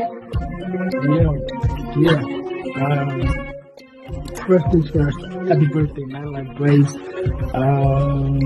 [0.00, 1.30] Yeah,
[1.96, 2.22] yeah.
[2.82, 3.20] Um,
[4.46, 5.18] first things first,
[5.48, 6.94] happy birthday, man, like Blaze.
[7.54, 8.38] Um,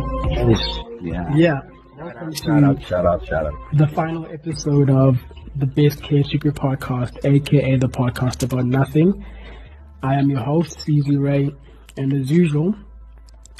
[1.02, 1.34] Yeah.
[1.36, 1.60] yeah.
[1.98, 3.52] Welcome Shout out, shout out, shout out.
[3.74, 5.18] the final episode of
[5.56, 9.24] the Best Case Secret Podcast, aka the podcast about nothing.
[10.02, 11.50] I am your host, CZ Ray,
[11.96, 12.74] and as usual,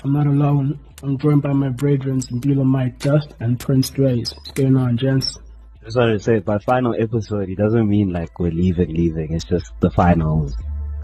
[0.03, 0.79] I'm not alone.
[1.03, 4.35] I'm joined by my brethren, Bula Mike Dust and Prince Drays.
[4.35, 5.39] What's going on, gents?
[5.85, 9.32] Just wanted to say, by final episode, it doesn't mean like we're leaving, leaving.
[9.35, 10.54] It's just the finals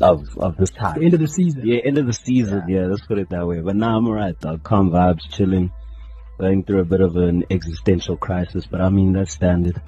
[0.00, 1.02] of of this The time.
[1.02, 1.66] end of the season.
[1.66, 2.64] Yeah, end of the season.
[2.66, 3.60] Yeah, let's put it that way.
[3.60, 4.62] But now I'm alright, dog.
[4.62, 5.70] Calm vibes, chilling,
[6.38, 8.64] going through a bit of an existential crisis.
[8.66, 9.82] But I mean, that's standard.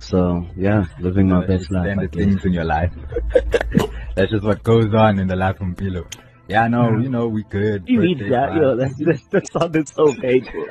[0.00, 1.84] So yeah, living my best life.
[1.86, 2.92] Standard things in your life.
[4.16, 6.04] That's just what goes on in the life of Mpilo.
[6.48, 7.84] Yeah, no, you know, we good.
[7.86, 8.76] You read Birthday that, yo.
[8.76, 10.66] That, that, that sounded so painful.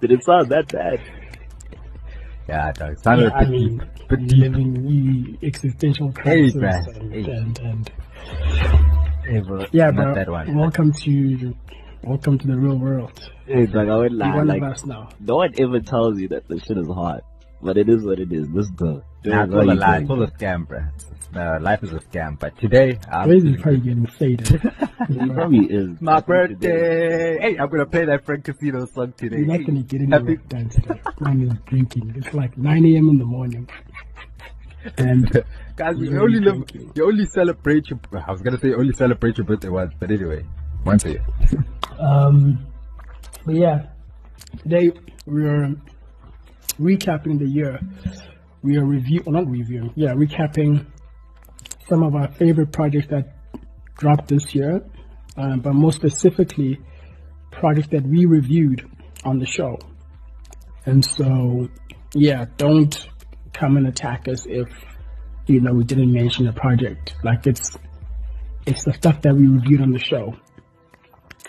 [0.00, 1.00] Did it sound that bad?
[2.48, 2.92] Yeah, dog.
[2.92, 4.38] It sounded Yeah, I a bit mean, deep.
[4.38, 4.74] Living
[5.40, 6.96] the existential Hey, crisis bruh.
[7.00, 7.30] and, Hey.
[7.32, 7.90] and, and
[9.26, 9.66] Hey, bro.
[9.72, 10.14] yeah, Not bro.
[10.14, 10.54] that one.
[10.56, 11.54] Welcome to
[12.04, 13.30] welcome to the real world.
[13.46, 14.36] Hey, like I would lie.
[14.36, 15.08] one Like of us now.
[15.20, 17.22] no one ever tells you that the shit is hard,
[17.62, 18.46] but it is what it is.
[18.50, 19.02] Let's go.
[19.24, 19.98] Nah, it's all a lie.
[19.98, 20.02] think?
[20.02, 20.80] It's all a scam, bro.
[21.34, 22.38] Uh, life is a scam.
[22.38, 23.84] But today, I'm Blaze is feeling probably good.
[23.88, 24.72] getting faded.
[25.08, 25.90] He probably is.
[26.00, 27.38] my birthday.
[27.40, 29.38] Hey, I'm gonna play that Frank Casino song today.
[29.38, 31.00] You're not Hey, gonna get any happy- work done today.
[31.20, 32.14] Man is drinking.
[32.16, 33.08] It's like 9 a.m.
[33.08, 33.68] in the morning.
[34.98, 35.24] And
[35.76, 36.92] Guys, you only live, drinking.
[36.94, 40.44] you only celebrate your, I was gonna say only celebrate your birthday once, but anyway,
[40.84, 41.24] once a year.
[41.98, 42.64] um,
[43.44, 43.86] but yeah,
[44.58, 44.92] today
[45.26, 45.74] we're
[46.78, 47.80] recapping the year.
[48.62, 50.86] We are review, well, not reviewing, yeah, recapping
[51.88, 53.36] some of our favorite projects that
[53.96, 54.84] dropped this year,
[55.36, 56.80] um, but more specifically,
[57.50, 58.88] projects that we reviewed
[59.24, 59.78] on the show.
[60.86, 61.68] And so,
[62.14, 63.08] yeah, don't
[63.52, 64.68] come and attack us if
[65.46, 67.14] you know we didn't mention a project.
[67.22, 67.76] Like it's
[68.66, 70.36] it's the stuff that we reviewed on the show.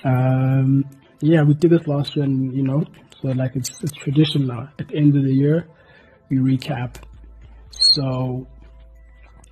[0.03, 0.85] Um,
[1.21, 2.85] yeah, we did this last year, and you know,
[3.21, 4.69] so like it's it's tradition now.
[4.79, 5.67] At the end of the year,
[6.29, 6.95] we recap.
[7.71, 8.47] So,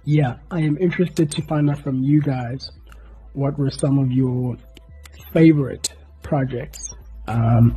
[0.05, 2.71] yeah, I am interested to find out from you guys
[3.33, 4.57] what were some of your
[5.31, 6.93] favorite projects.
[7.27, 7.75] Um,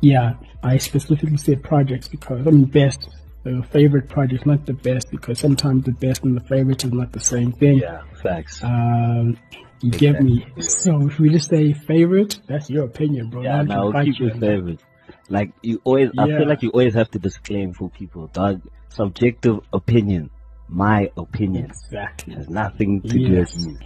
[0.00, 3.08] yeah, I specifically said projects because I mean best.
[3.44, 7.12] The favorite projects, not the best, because sometimes the best and the favorite is not
[7.12, 7.76] the same thing.
[7.76, 8.64] Yeah, facts.
[8.64, 9.36] Um,
[9.82, 10.46] you get me.
[10.60, 13.42] So if we just say favorite, that's your opinion, bro.
[13.42, 14.80] yeah, we'll keep you it favorite.
[15.28, 18.62] Like you always, I feel like you always have to disclaim for people, dog.
[18.88, 20.30] Subjective opinion,
[20.68, 22.34] my opinion, Exactly.
[22.34, 23.78] has nothing to do with you.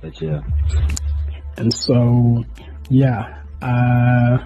[0.00, 0.40] But yeah,
[1.56, 2.44] And so,
[2.90, 4.38] yeah, uh,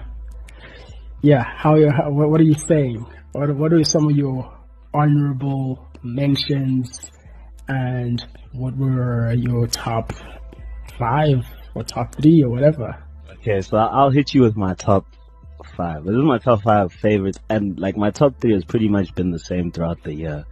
[1.21, 1.43] yeah.
[1.43, 3.05] How, you- how what, what are you saying?
[3.33, 4.51] What what are some of your
[4.93, 7.11] honorable mentions,
[7.67, 8.23] and
[8.53, 10.13] what were your top
[10.97, 11.45] five
[11.75, 12.95] or top three or whatever?
[13.33, 15.05] Okay, so I'll hit you with my top
[15.75, 16.03] five.
[16.05, 19.29] This is my top five favorites, and like my top three has pretty much been
[19.31, 20.45] the same throughout the year.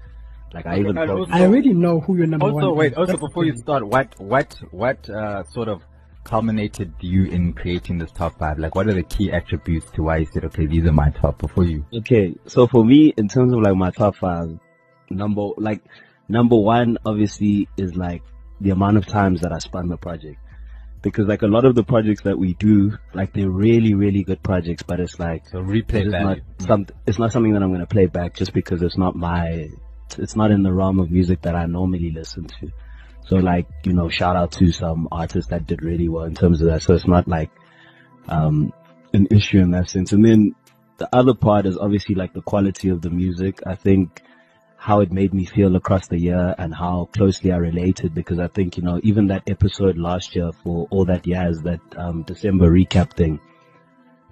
[0.58, 2.64] Like I even and broke- also- I already know who your number one.
[2.64, 2.98] Also, wait, is.
[2.98, 5.82] also That's the before you start, what, what, what, uh, sort of
[6.24, 8.60] culminated you in creating this top five?
[8.60, 11.40] Like, what are the key attributes to why you said, okay, these are my top
[11.40, 11.86] before you?
[12.00, 14.60] Okay, so for me, in terms of like my top five,
[15.10, 15.82] number like
[16.28, 18.24] number one obviously is like
[18.60, 20.38] the amount of times that I spun the project.
[21.02, 24.44] Because like a lot of the projects that we do, like they're really, really good
[24.44, 27.86] projects, but it's like So replay it's not some, it's not something that I'm gonna
[27.86, 29.70] play back just because it's not my,
[30.20, 32.72] it's not in the realm of music that I normally listen to.
[33.28, 36.62] So like, you know, shout out to some artists that did really well in terms
[36.62, 36.82] of that.
[36.82, 37.50] So it's not like,
[38.30, 38.74] um,
[39.14, 40.12] an issue in that sense.
[40.12, 40.56] And then
[40.98, 43.60] the other part is obviously like the quality of the music.
[43.66, 44.22] I think
[44.78, 48.48] how it made me feel across the year and how closely I related because I
[48.48, 52.72] think, you know, even that episode last year for all that years, that, um, December
[52.72, 53.40] recap thing,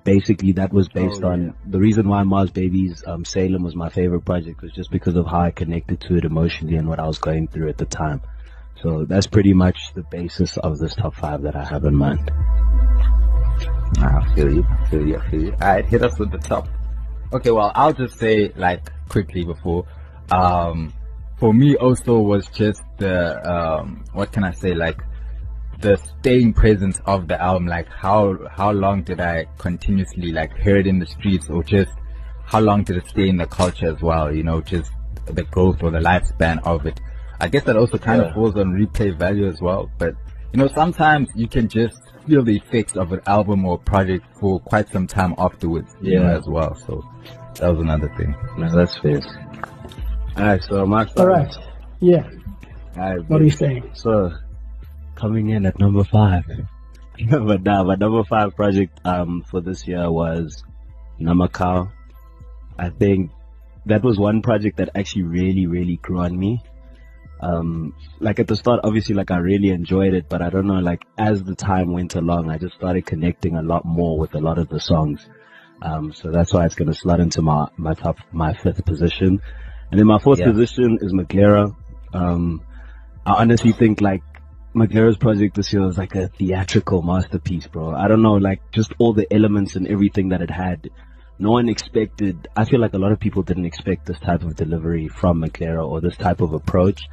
[0.05, 3.89] basically that was based Oh, on the reason why Mars Babies, um, Salem was my
[3.89, 7.07] favorite project was just because of how I connected to it emotionally and what I
[7.07, 8.21] was going through at the time.
[8.81, 12.31] So that's pretty much the basis of this top five that I have in mind.
[13.97, 15.51] I feel you, I feel you, I feel you.
[15.53, 16.67] Alright, hit us with the top.
[17.33, 19.85] Okay, well, I'll just say, like, quickly before,
[20.31, 20.93] um,
[21.39, 25.01] for me also was just the, um, what can I say, like,
[25.79, 30.77] the staying presence of the album, like how, how long did I continuously, like, hear
[30.77, 31.91] it in the streets or just
[32.45, 34.91] how long did it stay in the culture as well, you know, just
[35.25, 36.99] the growth or the lifespan of it.
[37.41, 38.29] I guess that also kind Yeah.
[38.29, 40.15] of falls on replay value as well, but
[40.53, 44.59] you know, sometimes you can just feel the effects of an album or project for
[44.61, 46.37] quite some time afterwards, you know, Yeah.
[46.37, 46.75] as well.
[46.75, 47.03] So
[47.59, 48.33] that was another thing.
[48.57, 49.19] No, that's fair.
[50.37, 51.53] Alright, so my All right.
[51.99, 52.23] Yeah.
[52.97, 53.89] Alright, What are you saying?
[53.93, 54.31] So,
[55.15, 56.45] coming in at number five.
[57.29, 60.63] but nah, my number five project um for this year was
[61.19, 61.91] Namakau.
[62.77, 63.31] I think
[63.85, 66.61] that was one project that actually really, really grew on me.
[67.39, 70.79] Um, like at the start, obviously, like I really enjoyed it, but I don't know,
[70.79, 74.39] like as the time went along, I just started connecting a lot more with a
[74.39, 75.27] lot of the songs.
[75.81, 79.41] Um, so that's why it's going to slot into my, my top, my fifth position.
[79.91, 80.51] And then my fourth Yeah.
[80.51, 81.75] position is McLaren.
[82.13, 82.63] Um,
[83.25, 84.23] I honestly think like
[84.75, 87.95] McLaren's project this year was like a theatrical masterpiece, bro.
[87.95, 90.89] I don't know, like just all the elements and everything that it had.
[91.39, 94.55] No one expected, I feel like a lot of people didn't expect this type of
[94.55, 97.03] delivery from McLaren or this type of approach.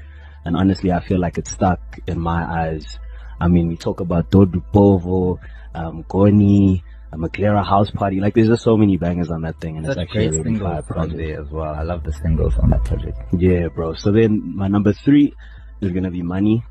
[0.44, 2.99] And honestly, I feel like it stuck in my eyes.
[3.41, 5.38] I mean, we talk about Dodu Bovo,
[5.75, 6.82] um, Goni,
[7.12, 8.20] a McLaren house party.
[8.20, 10.59] Like there's just so many bangers on that thing and Such it's actually a really
[10.59, 11.17] fire project.
[11.17, 11.75] there as well.
[11.75, 13.19] I love the singles on that project.
[13.38, 13.94] Yeah, bro.
[13.94, 15.32] So then my number three
[15.81, 16.64] is gonna be money.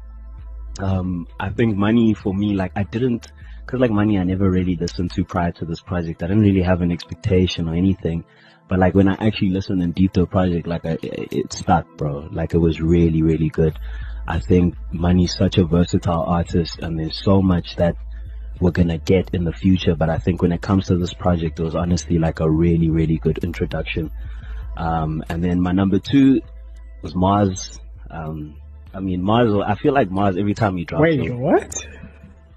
[0.79, 3.31] Um, I think money for me, like I didn't,
[3.65, 6.23] cause like money I never really listened to prior to this project.
[6.23, 8.23] I didn't really have an expectation or anything.
[8.68, 11.85] But like when I actually listened and deep to the project, like I, it stuck,
[11.97, 12.29] bro.
[12.31, 13.77] Like it was really, really good.
[14.27, 17.97] I think Money's such a versatile artist and there's so much that
[18.62, 19.95] we're gonna get in the future.
[19.95, 22.89] But I think when it comes to this project, it was honestly like a really,
[22.89, 24.09] really good introduction.
[24.77, 26.41] Um, and then my number two
[27.01, 27.79] was Mars.
[28.09, 28.60] Um,
[28.93, 31.01] I mean, Mars, I feel like Mars every time he drops.
[31.01, 31.88] Wait, it- what?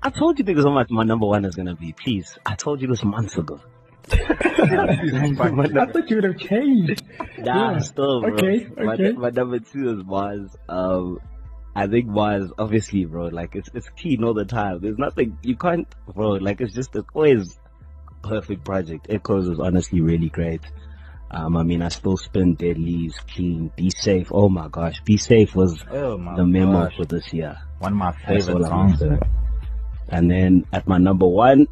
[0.02, 1.92] I told you niggas what my, my number one is gonna be.
[1.92, 2.36] Please.
[2.44, 3.58] I told you this months ago.
[4.12, 7.02] I thought you would have changed.
[7.38, 7.78] Nah, Yeah.
[7.78, 8.34] still, bro.
[8.34, 9.12] Okay, My, okay.
[9.12, 10.54] my number two is Mars.
[10.69, 11.20] Um,
[11.75, 14.81] I think Mars, obviously, bro, like it's it's keen all the time.
[14.81, 16.32] There's nothing you can't, bro.
[16.32, 17.58] Like it's just it's always
[18.22, 19.06] perfect project.
[19.08, 20.60] Echoes is honestly really great.
[21.34, 24.28] Um, I mean, I still spin Dead Leaves, Clean, Be Safe.
[24.31, 26.96] Oh my gosh, Be Safe was Oh the memo gosh.
[26.96, 27.58] for this year.
[27.81, 29.02] One of my favorite songs.
[30.08, 31.66] And then at my number one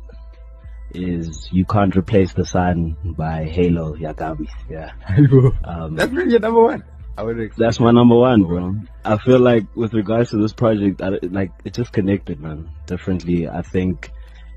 [0.94, 4.48] is You Can't Replace the Sun by Halo Yagami.
[4.68, 4.92] Yeah.
[5.64, 6.84] Um, That's really your number one.
[7.16, 8.74] I would that's my number one, bro.
[9.04, 13.46] I feel like with regards to this project, I, like it just connected, man, differently.
[13.46, 14.10] I think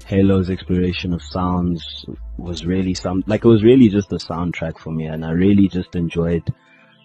[0.05, 2.05] Halo's exploration of sounds
[2.37, 5.67] was really some, like it was really just a soundtrack for me, and I really
[5.67, 6.43] just enjoyed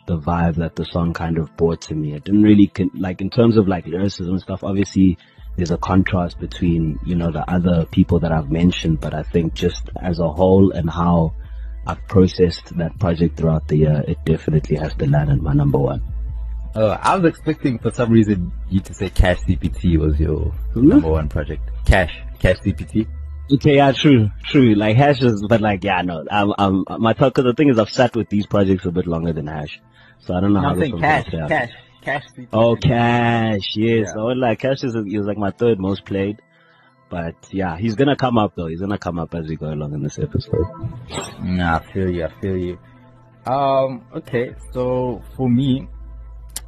[0.07, 2.15] the vibe that the song kind of brought to me.
[2.15, 5.17] It didn't really, con- like in terms of like lyricism and stuff, obviously
[5.57, 9.55] there's a contrast between, you know, the other people that I've mentioned, but I think
[9.55, 11.35] just as a whole and how
[11.87, 15.79] I've processed that project throughout the year, it definitely has to land at my number
[15.79, 16.03] one.
[16.75, 21.09] Oh, I was expecting for some reason you to say Cash CPT was your number
[21.09, 21.69] one project.
[21.85, 23.07] Cash, Cash CPT.
[23.53, 24.75] Okay, yeah, true, true.
[24.75, 27.79] Like Hash is, but like, yeah, no, I'm, I'm, my talk, cause the thing is
[27.79, 29.81] I've sat with these projects a bit longer than Hash.
[30.21, 31.49] So I don't know how this one's gonna play out.
[32.03, 32.49] Cash CPT.
[32.53, 34.07] Oh, Cash, yes.
[34.07, 34.13] Yeah.
[34.13, 36.41] So like Cash is, he was like my third most played.
[37.11, 38.69] But yeah, he's gonna come up though.
[38.69, 40.67] He's gonna come up as we go along in this episode.
[41.43, 42.79] Nah, I feel you, I feel you.
[43.45, 45.89] Um, okay, so for me,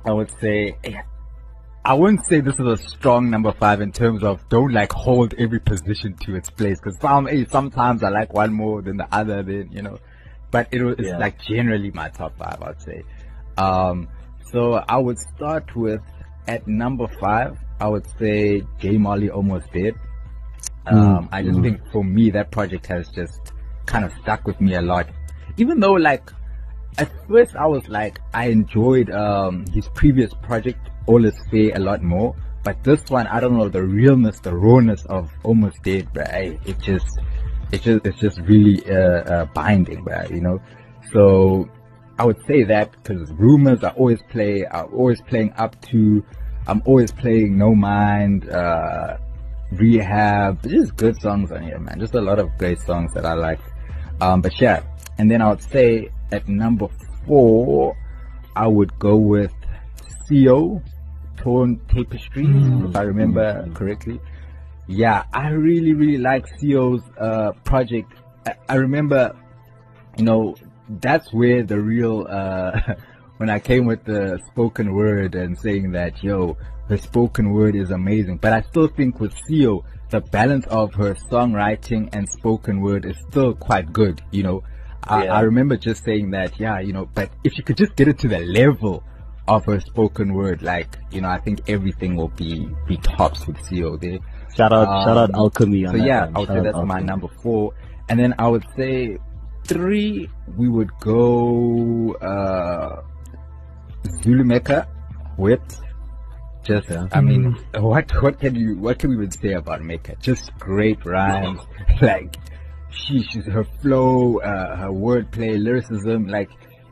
[0.04, 1.04] I would say, I
[1.94, 5.58] wouldn't say this is a strong number five in terms of don't like hold every
[5.58, 9.42] position to its place, cause some, eh, sometimes I like one more than the other,
[9.42, 9.98] then, you know,
[10.52, 11.18] but it was, it's Yeah.
[11.18, 13.02] like generally my top five, I'd say.
[13.58, 14.08] Um,
[14.52, 16.00] so I would start with,
[16.46, 19.94] at number five, I would say J Molley Almost Dead.
[20.86, 21.62] Um, I just mm.
[21.62, 23.52] think for me that project has just
[23.86, 25.08] kind of stuck with me a lot.
[25.56, 26.30] Even though like
[26.98, 31.78] at first I was like I enjoyed um his previous project All Is Fair a
[31.78, 32.34] lot more,
[32.64, 36.78] but this one I don't know the realness, the rawness of Almost Dead, but it
[36.80, 37.18] just
[37.72, 40.60] it's just it's just really uh, uh binding, bruh, you know.
[41.12, 41.68] So
[42.18, 46.24] I would say that because rumors I always play, are always playing up to.
[46.66, 49.16] I'm always playing No Mind, uh,
[49.72, 51.98] Rehab, just good songs on here, man.
[51.98, 53.58] Just a lot of great songs that I like.
[54.20, 54.82] Um, but yeah,
[55.18, 56.88] and then I would say at number
[57.26, 57.96] four,
[58.56, 59.52] I would go with
[60.28, 60.82] CO,
[61.36, 64.20] Torn Tapestry, if I remember correctly.
[64.86, 68.12] Yeah, I really, really like CO's, uh, project.
[68.46, 69.36] I, I remember,
[70.16, 70.56] you know,
[70.88, 72.78] that's where the real, uh,
[73.36, 76.56] when I came with the spoken word and saying that, yo,
[76.88, 78.38] her spoken word is amazing.
[78.38, 83.16] But I still think with Theo, the balance of her songwriting and spoken word is
[83.30, 84.62] still quite good, you know.
[85.04, 85.34] I, Yeah.
[85.34, 88.18] I remember just saying that, yeah, you know, but if you could just get it
[88.20, 89.02] to the level
[89.48, 90.62] of a spoken word.
[90.62, 94.18] Like, you know, I think everything will be, be tops with CO there.
[94.56, 95.86] Shout out, shout out Um, Alchemy.
[95.86, 96.28] On So yeah.
[96.34, 97.74] I would Shout say that's my number four.
[98.08, 99.18] And then I would say
[99.64, 103.02] three, we would go, uh,
[104.22, 104.88] Zulu Mecca
[105.38, 105.60] with
[106.64, 107.08] just, Yeah.
[107.12, 110.16] I mean, what, what can you, what can we even say about Mecca?
[110.20, 111.60] Just great rhymes,
[112.00, 112.36] like,
[112.92, 116.50] she, she's, her flow, uh, her wordplay, lyricism, like,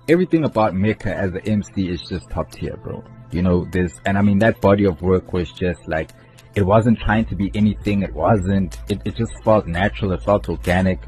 [0.08, 3.04] everything about Mecca as an MC is just top tier, bro.
[3.30, 6.10] You know, there's, and I mean, that body of work was just like,
[6.54, 8.02] it wasn't trying to be anything.
[8.02, 10.12] It wasn't, it, it just felt natural.
[10.12, 11.00] It felt organic.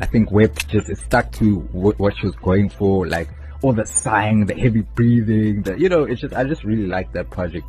[0.00, 3.28] I think Whip just it stuck to what, what she was going for, like
[3.62, 7.12] all the sighing, the heavy breathing, the, you know, it's just, I just really like
[7.12, 7.66] that project.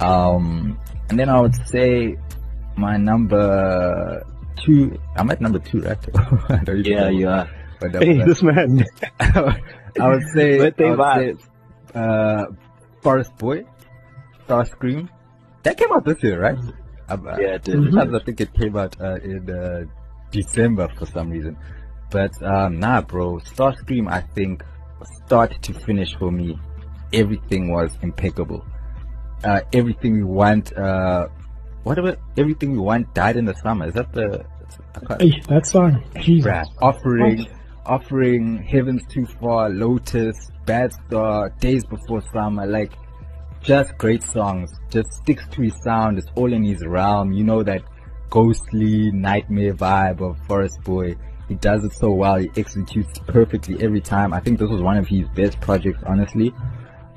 [0.00, 0.78] Um,
[1.10, 2.16] and then I would say
[2.76, 4.24] my number
[4.64, 5.98] two, I'm at number two, right?
[6.48, 7.48] I Yeah, you are.
[7.80, 8.84] But Hey, this man.
[9.20, 11.44] I would say, Birthday I would say
[11.94, 12.46] uh,
[13.02, 13.64] Forest Boy,
[14.46, 15.08] Starscream.
[15.62, 16.58] That came out this year, right?
[17.08, 17.74] Uh, Yeah, it did.
[17.74, 19.84] Sometimes I think it came out uh, in uh,
[20.30, 21.56] December for some reason.
[22.10, 24.10] But um, nah, bro, Starscream.
[24.10, 24.62] I think
[25.26, 26.58] start to finish for me,
[27.12, 28.64] everything was impeccable.
[29.44, 30.76] Uh, everything we want.
[30.76, 31.28] Uh,
[31.88, 32.16] whatever.
[32.36, 33.86] Everything we want died in the summer.
[33.88, 34.44] Is that the?
[35.18, 36.68] Hey, that song, Jesus.
[36.80, 37.48] Offering,
[37.86, 42.92] offering Heavens Too Far, Lotus, Bad Star, Days Before Summer, like,
[43.62, 44.70] just great songs.
[44.90, 46.18] Just sticks to his sound.
[46.18, 47.32] It's all in his realm.
[47.32, 47.82] You know that
[48.28, 51.16] ghostly nightmare vibe of Forest Boy.
[51.48, 52.36] He does it so well.
[52.36, 54.34] He executes perfectly every time.
[54.34, 56.52] I think this was one of his best projects, honestly.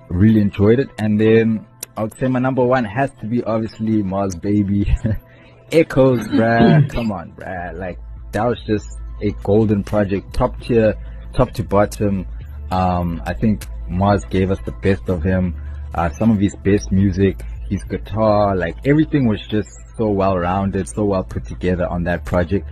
[0.07, 0.89] Really enjoyed it.
[0.99, 1.65] And then
[1.97, 4.95] I would say my number one has to be obviously Mars Baby.
[5.71, 6.89] Echoes, bruh.
[6.93, 7.77] Come on, bruh.
[7.77, 7.99] Like,
[8.31, 8.87] that was just
[9.21, 10.33] a golden project.
[10.33, 10.95] Top tier,
[11.33, 12.25] top to bottom.
[12.71, 15.55] Um, I think Mars gave us the best of him.
[15.93, 20.87] Uh, some of his best music, his guitar, like everything was just so well rounded,
[20.87, 22.67] so well put together on that project.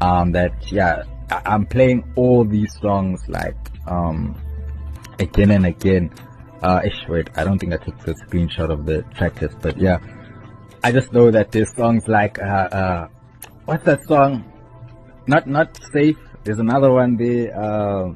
[0.00, 3.56] Um, that, yeah, I- I'm playing all these songs like,
[3.88, 4.40] um,
[5.18, 6.10] again and again.
[6.62, 9.78] Uh, ish, wait, I don't think I took the screenshot of the track list, but
[9.78, 9.98] yeah.
[10.84, 13.08] I just know that there's songs like, uh, uh,
[13.64, 14.44] what's that song?
[15.26, 16.16] Not, not safe.
[16.44, 18.12] There's another one there, uh,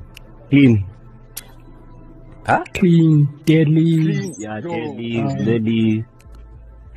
[0.50, 0.86] Clean.
[2.46, 2.64] huh?
[2.74, 4.02] Clean, deadly.
[4.02, 6.04] Clean, Yeah, Yo, Jelly, um, Lily.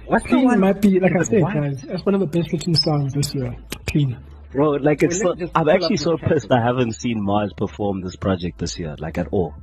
[0.06, 0.60] What's the Clean one?
[0.62, 1.54] might be, like I said, What?
[1.54, 3.56] guys, that's one of the best written songs this year.
[3.88, 4.18] Clean.
[4.54, 6.94] Bro, like it's Wait, so, let me just I'm actually up so pissed I haven't
[6.94, 9.54] seen Mars perform this project this year, like at all.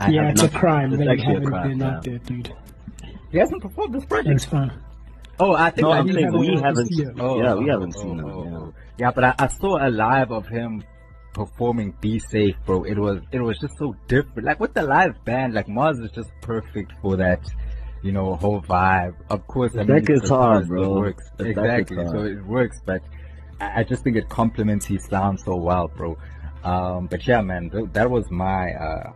[0.00, 0.54] I yeah, it's not.
[0.54, 1.68] a crime It's that you a haven't crime.
[1.70, 1.96] been yeah.
[1.96, 2.52] out there, dude.
[3.30, 4.28] He hasn't performed this project.
[4.28, 4.72] That's fine.
[5.40, 6.88] Oh, I think No, I I'm did saying have we one haven't.
[6.88, 7.12] this year.
[7.16, 8.30] yeah, we haven't oh, seen oh, them.
[8.30, 8.56] oh, yeah.
[8.56, 8.74] oh.
[8.98, 10.82] Yeah, but I, I saw a live of him
[11.34, 12.84] performing "Be Safe," bro.
[12.84, 14.44] It was it was just so different.
[14.46, 17.40] Like with the live band, like Mars is just perfect for that,
[18.02, 19.14] you know, whole vibe.
[19.30, 20.94] Of course, I That mean, it's guitar, guitarist, it bro.
[20.94, 22.06] works That exactly.
[22.08, 23.02] So it works, but
[23.60, 26.16] I, I just think it complements his sound so well, bro.
[26.64, 29.12] Um, but yeah, man, th- that was my uh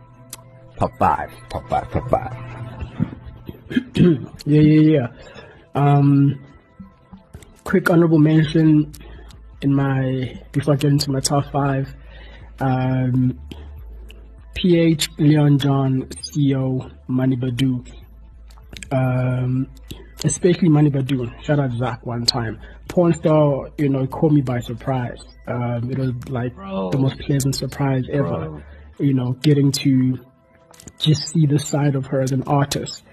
[0.77, 2.35] top five, top five, top five.
[4.45, 5.07] Yeah, yeah, yeah.
[5.73, 6.39] Um,
[7.63, 8.91] quick honorable mention
[9.61, 11.93] in my before I get into my top five.
[12.59, 13.39] Um,
[14.55, 16.03] PH Leon John
[16.33, 17.87] CEO Money Badu.
[18.91, 19.67] Um,
[20.23, 21.31] especially Money Badu.
[21.43, 22.59] Shout out Zach one time.
[22.89, 25.19] Porn star, you know, caught me by surprise.
[25.47, 26.91] Um, it was like Bro.
[26.91, 28.27] the most pleasant surprise ever.
[28.49, 28.61] Bro.
[28.99, 30.19] You know, getting to
[30.99, 33.03] just see the side of her as an artist.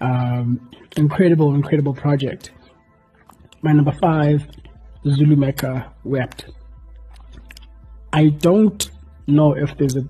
[0.00, 2.50] Um, incredible, incredible project.
[3.62, 4.46] My number five,
[5.08, 5.52] Zulu
[6.04, 6.46] Wept.
[8.12, 8.90] I don't
[9.26, 10.04] know if there's a,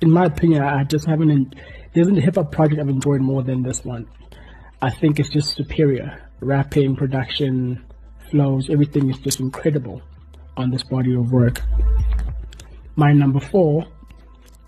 [0.00, 1.54] in my opinion, I just haven't,
[1.92, 4.08] there isn't a hip hop project I've enjoyed more than this one.
[4.80, 6.28] I think it's just superior.
[6.40, 7.84] Rapping, production,
[8.30, 10.02] flows, everything is just incredible
[10.56, 11.60] on this body of work.
[12.96, 13.86] My number four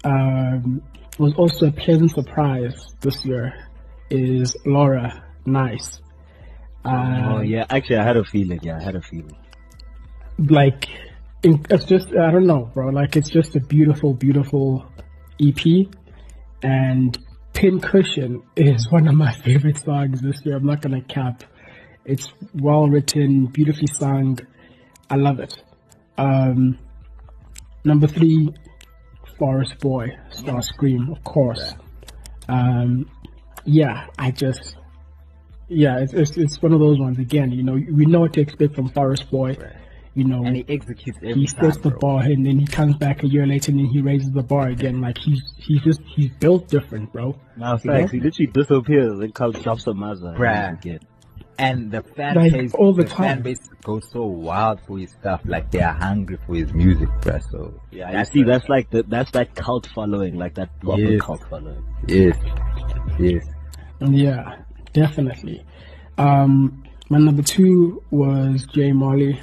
[0.04, 0.82] um,
[1.18, 3.54] was also a pleasant surprise this year
[4.10, 6.00] is Laura Nice.
[6.84, 8.60] Uh, Oh yeah, actually, I had a feeling.
[8.62, 9.36] Yeah, I had a feeling.
[10.38, 10.86] like
[11.42, 12.88] it's just I don't know, bro.
[12.88, 14.86] Like it's just a beautiful, beautiful
[15.40, 15.86] EP,
[16.62, 17.16] and
[17.52, 20.56] Pin Cushion is one of my favorite songs this year.
[20.56, 21.44] I'm not gonna cap.
[22.04, 24.38] It's well written, beautifully sung.
[25.08, 25.54] I love it.
[26.18, 26.78] Um,
[27.84, 28.50] number three,
[29.38, 31.74] Forest Boy, Star Scream, of course.
[32.48, 33.08] Um,
[33.64, 34.76] yeah, I just,
[35.68, 37.50] yeah, it's, it's it's one of those ones again.
[37.52, 39.56] You know, we know what to expect from Forest Boy.
[40.14, 41.98] you know, And he executes every he time, sets the bro.
[41.98, 44.68] bar and then he comes back a year later and then he raises the bar
[44.68, 45.00] again.
[45.00, 47.36] Like he's he's just he's built different, bro.
[47.56, 48.12] Now, facts.
[48.12, 50.34] He literally disappears and comes drops a Mazda.
[50.38, 51.00] Bruh.
[51.58, 51.82] Again.
[51.82, 53.42] And the fan Like, base, all the fan time.
[53.42, 55.40] base goes so wild for his stuff.
[55.44, 57.42] Like they are hungry for his music, bruh.
[57.50, 61.20] So Yeah, you see, that's like the, that's that cult following, like that proper Yes.
[61.20, 61.84] cult following.
[62.08, 62.36] yes,
[63.18, 63.44] yes.
[64.00, 64.56] Yeah,
[64.92, 65.64] definitely.
[66.18, 69.40] Um, my number two was J Molley.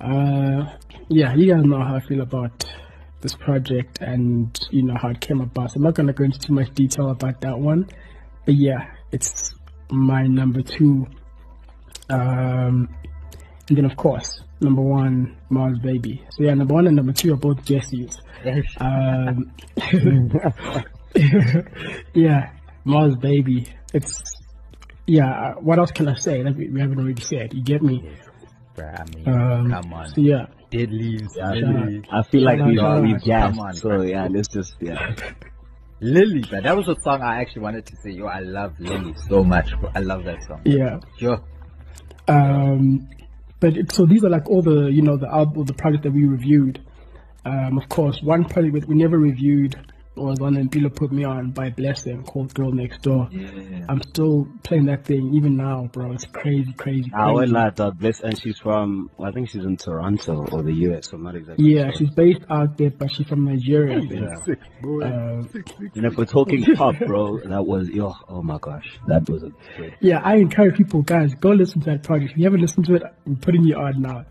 [0.00, 0.64] Uh,
[1.08, 2.64] yeah, you guys know how I feel about
[3.20, 5.70] this project and you know how it came about.
[5.72, 7.88] So I'm not gonna go into too much detail about that one,
[8.44, 9.54] but yeah, it's
[9.90, 11.06] my number two.
[12.08, 12.88] Um,
[13.68, 16.22] and then of course number one, Mars Baby.
[16.30, 18.18] So yeah, number one and number two are both Jesse's.
[18.80, 19.52] Um,
[22.14, 22.50] yeah,
[22.84, 23.66] Mars Baby.
[23.92, 24.22] It's
[25.06, 25.54] yeah.
[25.60, 27.54] What else can I say that we, we haven't already said?
[27.54, 28.08] You get me?
[28.76, 30.08] bruh, I mean, Um, come on.
[30.08, 32.02] So yeah, Dead leaves, Yeah, Lily.
[32.10, 33.58] I feel like Shout we've, shout we've out.
[33.58, 34.10] on, so bruh.
[34.10, 35.14] yeah, let's just, yeah.
[36.00, 38.10] Lily, but that was a song I actually wanted to say.
[38.10, 39.70] Yo, I love Lily so much.
[39.80, 39.92] Bro.
[39.94, 40.60] I love that song.
[40.66, 40.98] yeah.
[41.18, 41.42] Sure.
[42.28, 43.08] Um,
[43.60, 46.12] but it, so these are like all the you know the album, the project that
[46.12, 46.80] we reviewed.
[47.44, 49.76] Um, of course, one project that we never reviewed
[50.16, 53.28] was one that Bilo put me on by Blessing called Girl Next Door.
[53.88, 56.12] I'm still playing that thing even now, bro.
[56.12, 57.52] It's crazy, crazy, I went crazy.
[57.52, 61.22] like that, bless, and she's from, I think she's in Toronto or the US, I'm
[61.22, 61.92] not exactly Yeah, sure.
[61.98, 63.98] she's based out there, but she's from Nigeria.
[63.98, 64.20] I think.
[64.22, 65.06] Yeah.
[65.06, 65.42] Uh,
[65.94, 69.50] And if we're talking pop, bro, that was, yo, oh my gosh, that was a
[69.76, 69.92] great.
[70.00, 72.32] yeah, I encourage people, guys, go listen to that project.
[72.32, 74.24] If you haven't listened to it, I'm putting you on now.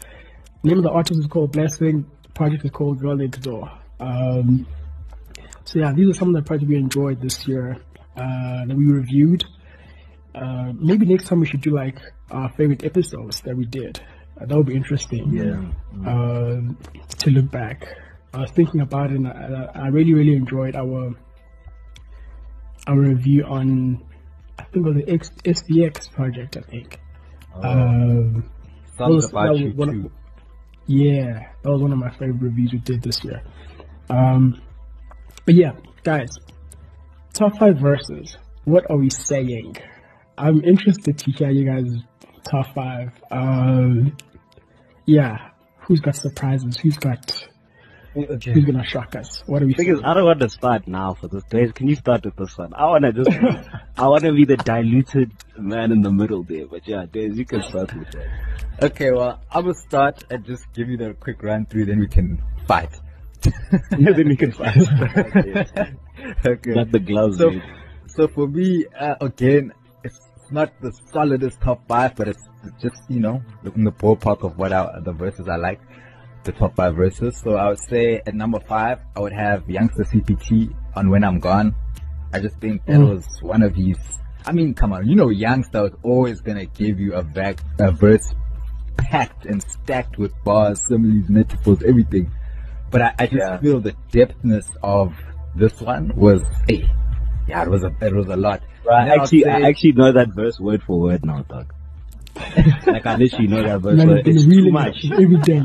[0.64, 2.06] name of the artist is called Blessing.
[2.34, 3.72] Project is called Girl Next Door.
[4.00, 4.68] Um,
[5.66, 7.78] so yeah, these are some of the projects we enjoyed this year
[8.16, 9.44] uh, that we reviewed.
[10.34, 12.00] Uh, maybe next time we should do like
[12.32, 14.00] our favorite episodes that we did.
[14.40, 15.32] Uh, that would be interesting.
[15.34, 16.10] Yeah.
[16.10, 16.78] Um,
[17.20, 17.88] to look back,
[18.34, 21.14] I was thinking about it, and I, I really, really enjoyed our
[22.88, 24.04] our review on
[24.60, 26.58] I think it was the X, SVX project.
[26.58, 27.00] I think.
[27.56, 28.50] Um,
[28.98, 30.12] Songs was- about that you was one of-
[30.88, 33.42] yeah, that was one of my favorite reviews we did this year.
[34.10, 34.62] Um,
[35.46, 36.30] but yeah, guys,
[37.34, 38.38] top five verses.
[38.64, 39.78] What are we saying?
[40.38, 41.96] I'm interested to hear you guys'
[42.44, 43.12] top five.
[43.32, 44.18] Um,
[45.06, 46.78] yeah, who's got surprises?
[46.78, 47.48] Who's got?
[48.14, 49.44] Who's gonna shock us?
[49.46, 50.06] What are we Thing is, saying?
[50.06, 51.44] I don't want to start now for this.
[51.44, 52.74] Days, can you start with this one?
[52.74, 53.30] I want to just,
[53.98, 56.66] I want to be the diluted man in the middle there.
[56.66, 58.28] But yeah, Days, you can start with that.
[58.84, 62.08] Okay, well, I will start and just give you the quick run through, then we
[62.08, 62.90] can fight.
[63.98, 64.78] Yeah, then you can fight.
[66.46, 66.74] okay.
[66.74, 67.64] Got the gloves, So, dude.
[68.08, 70.20] so for me, uh, again, it's
[70.52, 72.44] not the solidest top five, but it's
[72.82, 73.42] just you know
[73.76, 75.80] in the ballpark of what I, the verses I like,
[76.44, 77.40] the top five verses.
[77.44, 81.40] So I would say at number five, I would have Youngsta CPT on When I'm
[81.40, 81.76] Gone.
[82.34, 83.16] I just think that Mm.
[83.16, 83.98] was one of his.
[84.48, 87.92] I mean, come on, you know, Youngster was always gonna give you a, vac, a
[87.92, 88.34] verse
[88.98, 92.32] packed and stacked with bars, similes, metaphors, everything.
[92.96, 93.58] But I, I just Yeah.
[93.58, 95.14] feel the depthness of
[95.54, 96.90] this one was, hey,
[97.46, 98.62] yeah, it was a, it was a lot.
[98.86, 101.74] Bro, And I actually, say- I actually know that verse word for word now, dog.
[102.88, 104.24] like I literally know that verse Man, word.
[104.24, 105.06] been It's too much.
[105.12, 105.62] every day.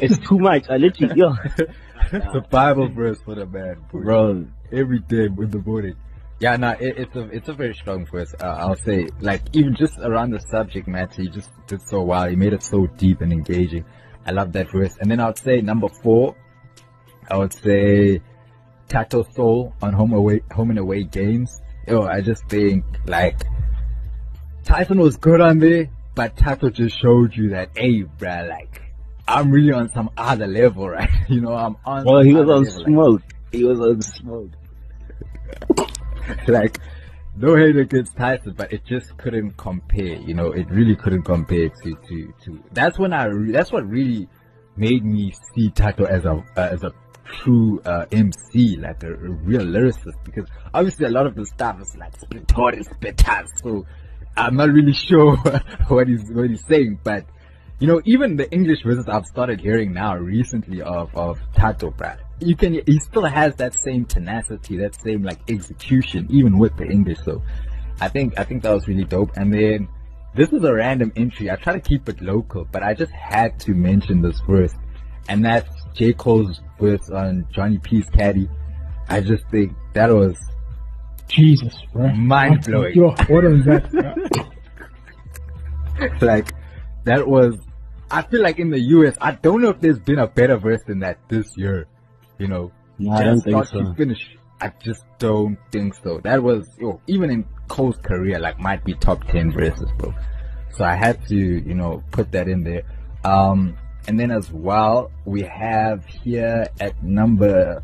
[0.00, 0.66] It's too much.
[0.68, 1.30] I literally, yo,
[2.12, 4.02] the Bible verse for the man, bro.
[4.02, 4.46] bro.
[4.72, 5.94] Every day in the morning.
[6.40, 8.34] Yeah, no, it, it's a it's a very strong verse.
[8.38, 12.28] Uh, I'll say, like even just around the subject matter, he just did so well.
[12.28, 13.84] He made it so deep and engaging.
[14.26, 14.96] I love that verse.
[15.00, 16.34] And then I would say number four,
[17.30, 18.20] I would say
[18.88, 21.60] Thato Saul on home away home and away games.
[21.88, 23.40] Yo, I just think like
[24.64, 28.82] Tyson was good on there, but Thato just showed you that, hey, bruh, like
[29.26, 31.10] I'm really on some other level, right?
[31.28, 32.04] You know, I'm on.
[32.04, 33.22] Well, he was on level, like- smoke.
[33.52, 34.50] He was on smoke.
[36.48, 36.78] like
[37.36, 40.16] no hate against Tyson, but it just couldn't compare.
[40.16, 42.64] You know, it really couldn't compare to to to.
[42.72, 43.24] That's when I.
[43.24, 44.28] Re- that's what really
[44.76, 46.92] made me see Tato as a uh, as a
[47.24, 50.22] true uh, MC, like a, a real lyricist.
[50.24, 53.86] Because obviously a lot of the stuff is like splitori spitters, so
[54.36, 55.36] I'm not really sure
[55.88, 57.26] what he's what he's saying, but.
[57.80, 62.20] You know, even the English verses I've started hearing now recently of, of Thato, Brad.
[62.38, 66.84] You can, he still has that same tenacity, that same like execution, even with the
[66.84, 67.18] English.
[67.24, 67.42] So
[68.00, 69.36] I think, I think that was really dope.
[69.36, 69.88] And then
[70.34, 71.50] this is a random entry.
[71.50, 74.74] I try to keep it local, but I just had to mention this verse.
[75.28, 76.12] And that's J.
[76.12, 78.48] Cole's verse on Johnny P's Caddy.
[79.08, 80.36] I just think that was
[81.28, 82.08] Jesus, bro.
[82.12, 82.94] Mind-blowing.
[82.94, 84.46] Yo, was that?
[86.20, 86.52] like
[87.04, 87.56] that was
[88.10, 90.82] I feel like in the US, I don't know if there's been a better verse
[90.86, 91.86] than that this year.
[92.38, 93.94] You know, No, I don't just think start so.
[93.94, 94.36] finish.
[94.60, 96.20] I just don't think so.
[96.22, 100.14] That was yo, even in Cole's career, like might be top ten verses, bro.
[100.76, 102.82] So I had to, you know, put that in there.
[103.24, 107.82] Um, and then as well, we have here at number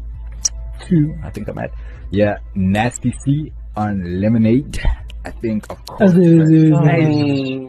[0.86, 1.72] two, I think I'm at,
[2.10, 4.78] yeah, Nasty C on Lemonade.
[5.22, 6.00] I think, of course.
[6.12, 7.66] As it is, Nice.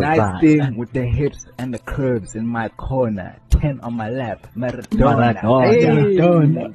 [0.00, 3.36] Nice thing with the hips and the curves in my corner.
[3.48, 4.48] Ten on my lap.
[4.56, 5.40] Maradona.
[5.40, 5.64] Maradona.
[5.70, 6.16] Hey,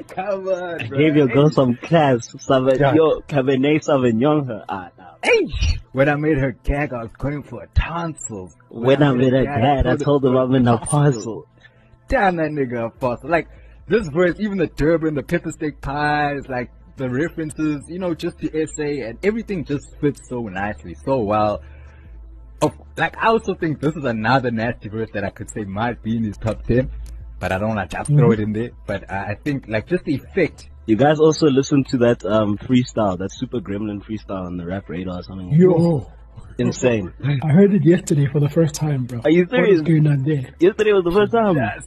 [0.07, 0.77] Come on, bro.
[0.97, 2.29] Gave your girl some class.
[2.39, 2.93] Sabe, Yeah.
[2.93, 4.63] yo, Cabernet Sauvignon her.
[4.69, 4.96] Ah, nah.
[5.23, 5.47] Hey,
[5.91, 8.55] when I made her gag, I was going for a tonsils.
[8.69, 11.47] When I made her gag, I told him I'm in a parcel.
[12.07, 13.29] Damn that nigga a parcel.
[13.29, 13.47] Like
[13.87, 18.37] this verse, even the turban, the pepper steak pies, like the references, you know, just
[18.37, 21.61] the essay and everything just fits so nicely, so well.
[22.61, 26.01] Oh, like I also think this is another nasty verse that I could say might
[26.01, 26.89] be in his top ten,
[27.39, 28.71] but I don't want to just throw it in there.
[28.85, 30.69] But uh, I think like just the effect.
[30.87, 34.87] You guys also listen to that um freestyle, that Super Gremlin freestyle on the Rap
[34.89, 35.51] Radar or something.
[35.51, 36.09] Yo,
[36.57, 37.13] Insane.
[37.43, 39.19] I heard it yesterday for the first time, bro.
[39.23, 39.51] Are you serious?
[39.51, 40.03] What is serious?
[40.03, 40.53] going on there?
[40.59, 41.55] Yesterday was the first time.
[41.55, 41.83] Yes,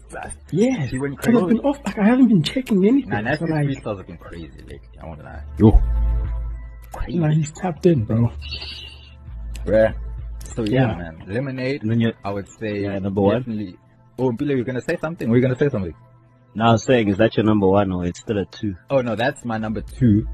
[0.52, 1.38] Yeah, She went crazy.
[1.40, 1.78] I've been off.
[1.84, 3.10] Like I haven't been checking anything.
[3.10, 4.80] Nah, so nasty like, freestyles have been crazy lately.
[5.02, 5.42] I won't lie.
[5.58, 5.80] Yo.
[7.18, 8.30] like he's tapped in, bro.
[9.64, 9.94] Bruh.
[10.54, 10.94] So yeah, Yeah.
[10.96, 11.24] man.
[11.26, 11.82] Lemonade.
[11.82, 13.38] And then you, I would say Yeah, number one.
[13.38, 13.76] definitely.
[14.18, 15.28] Oh, Billy, you're gonna say something?
[15.30, 15.94] Were you gonna say something?
[16.54, 18.76] Now I was saying, is that your number one or it's still a two?
[18.90, 20.26] Oh no, that's my number two.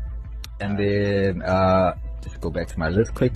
[0.61, 3.35] And then uh just go back to my list quick.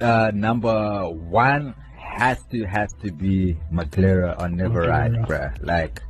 [0.00, 5.56] Uh number one has to has to be McLaren on Never Ride, bruh.
[5.62, 6.02] Like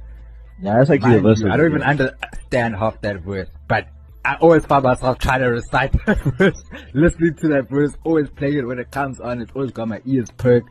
[0.60, 1.44] Yeah, that's actually a verse.
[1.44, 3.88] I don't even understand half that verse, but
[4.24, 6.60] I always find myself trying to recite that verse,
[6.94, 9.40] listening to that verse, always playing it when it comes on.
[9.40, 10.68] It's always got my ears perked.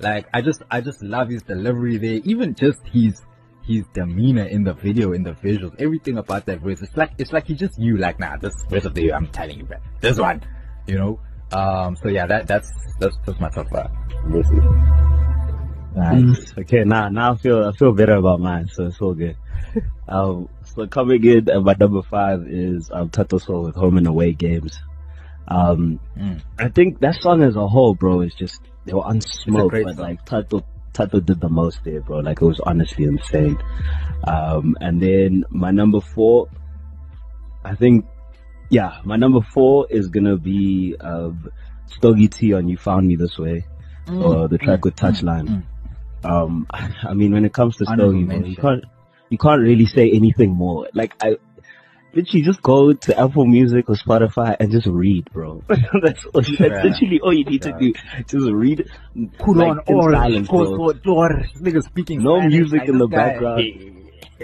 [0.00, 2.20] Like I just, I just love his delivery there.
[2.24, 3.22] Even just his,
[3.66, 6.82] his demeanor in the video, in the visuals, everything about that verse.
[6.82, 9.28] It's like, it's like he just knew, like, nah, this verse of the year, I'm
[9.28, 10.42] telling you, man, this one,
[10.86, 11.20] you know.
[11.52, 13.90] Um, so yeah, that, that's, that's, that's my top five.
[14.26, 14.62] verses.
[15.96, 16.52] Nice.
[16.58, 19.36] Okay, now now I feel I feel better about mine, so it's all good.
[20.08, 24.06] um, so coming in at my number five is um, Thato Saul with Home and
[24.06, 24.78] Away Games.
[25.48, 26.42] Um, Mm.
[26.58, 30.04] I think that song as a whole, bro, is just they were unsmoked, but song.
[30.04, 30.64] like Tato
[30.96, 32.18] Thato did the most there, bro.
[32.18, 33.58] Like it was honestly insane.
[34.26, 36.48] Um, and then my number four,
[37.64, 38.06] I think,
[38.70, 41.50] yeah, my number four is gonna be um,
[41.86, 43.64] Stogie T on "You Found Me This Way,"
[44.08, 45.62] or the track with Touchline.
[46.24, 48.84] Um, I mean, when it comes to Stogie, bro, you can't
[49.28, 50.88] you can't really say anything more.
[50.94, 51.36] Like I.
[52.16, 55.62] Literally just go to Apple Music or Spotify and just read, bro.
[55.68, 56.82] that's, all, that's Yeah.
[56.82, 57.92] literally all you need to do.
[58.26, 58.90] Just read.
[59.38, 60.92] Put like, in silence, bro.
[61.60, 63.16] Nigga speaking No Spanish, music in the guy.
[63.16, 63.62] background.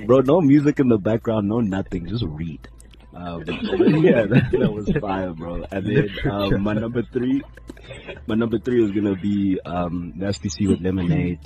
[0.06, 2.68] Bro, no music in the background, no nothing, just read.
[3.14, 3.52] Um, yeah,
[4.26, 5.64] that, that was fire, bro.
[5.70, 7.42] And then um, my number three,
[8.26, 11.40] my number three is gonna be um, Nasty C with Lemonade.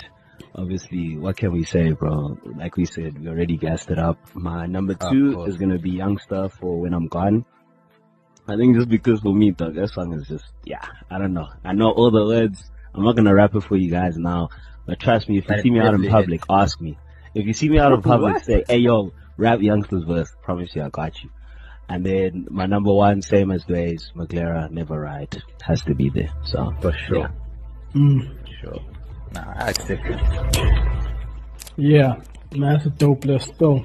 [0.55, 2.37] Obviously, what can we say, bro?
[2.57, 4.17] Like we said, we already gassed it up.
[4.35, 7.45] My number Of two is gonna be Youngsta for When I'm Gone.
[8.47, 11.47] I think just because for me, dog, that song is just, yeah, I don't know.
[11.65, 12.63] I know all the words.
[12.93, 14.49] I'm not gonna rap it for you guys now,
[14.85, 16.97] but trust me, if you it see me out in public, ask me.
[17.35, 18.45] If you see me out in public, What?
[18.45, 20.31] say, hey yo, rap Youngsta's verse.
[20.43, 21.29] Promise you, I got you.
[21.89, 26.29] And then my number one, same as Dwayne's, McLaren, Never Ride, has to be there.
[26.43, 27.17] So, For sure.
[27.19, 27.27] Yeah.
[27.93, 28.79] Mm, Sure.
[29.33, 30.19] Nah, I accept it.
[31.77, 32.15] yeah,
[32.51, 33.83] that's a dope list though.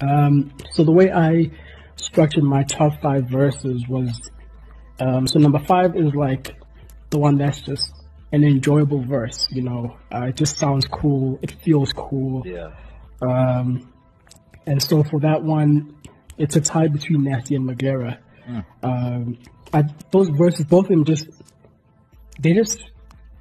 [0.00, 1.50] Um, so the way I
[1.96, 4.30] structured my top five verses was,
[4.98, 6.56] um, so number five is like
[7.10, 7.92] the one that's just
[8.32, 9.46] an enjoyable verse.
[9.50, 11.38] You know, uh, it just sounds cool.
[11.42, 12.42] It feels cool.
[12.46, 12.70] Yeah.
[13.20, 13.92] Um,
[14.66, 15.96] and so for that one,
[16.38, 18.18] it's a tie between Nasty and Magera.
[18.82, 19.38] Um,
[19.72, 21.28] I, those verses, both of them just,
[22.40, 22.82] they just,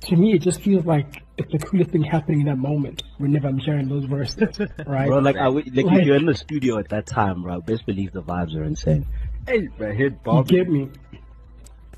[0.01, 3.47] to me, it just feels like it's the coolest thing happening in that moment whenever
[3.47, 4.57] I'm sharing those verses,
[4.87, 5.07] right?
[5.07, 7.61] Bro, like, I, w- like Like- if you're in the studio at that time, bro,
[7.61, 9.05] best believe the vibes are insane.
[9.47, 10.89] Hey, but hit You get me?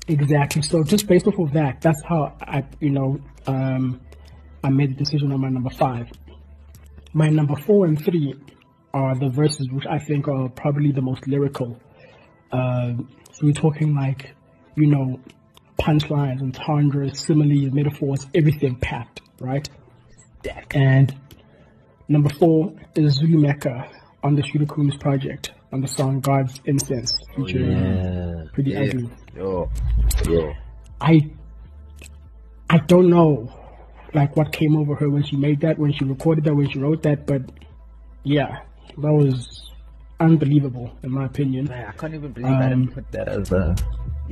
[0.08, 0.62] Exactly.
[0.62, 4.00] So just based off of that, that's how I, you know, um,
[4.64, 6.10] I made the decision on my number five.
[7.12, 8.34] My number four and three
[8.94, 11.78] are the verses which I think are probably the most lyrical.
[12.50, 14.34] Um so we're talking like,
[14.76, 15.18] you know,
[15.78, 19.68] punchlines, and entendres, similes, metaphors, everything packed, right?
[20.74, 21.14] And
[22.08, 23.88] number four is Zulu Mecca
[24.22, 28.44] on the Shooter Coombs project on the song God's Incense featuring Yeah.
[28.52, 28.80] Pretty Yeah.
[28.80, 29.10] Ugly.
[29.36, 29.70] Yo.
[30.28, 30.52] Yo.
[31.00, 31.30] I
[32.70, 33.52] I don't know
[34.14, 36.78] like what came over her when she made that, when she recorded that, when she
[36.78, 37.26] wrote that.
[37.26, 37.42] But
[38.24, 38.60] yeah,
[38.98, 39.70] that was
[40.20, 41.66] unbelievable in my opinion.
[41.66, 43.74] Man, I can't even believe I didn't Um, put that as a.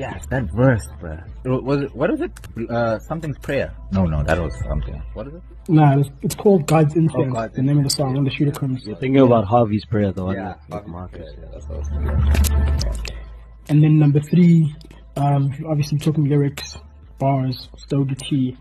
[0.00, 1.18] Yes, that verse, bro.
[1.44, 1.94] Was it?
[1.94, 2.32] What is it?
[2.70, 3.74] Uh, something's prayer.
[3.92, 4.94] No, no, that was something.
[5.12, 5.42] What is it?
[5.68, 7.32] Nah, it's, it's called God's Incense.
[7.32, 8.86] God's the name of the song when the Shooter comes.
[8.86, 11.28] You're thinking about Harvey's prayer, the one Yeah, with Marcus.
[11.38, 13.20] Yeah, that's what I was thinking.
[13.68, 14.74] And then number three,
[15.16, 16.78] um, obviously talking lyrics,
[17.18, 18.56] bars, Stogie T,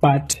[0.00, 0.40] but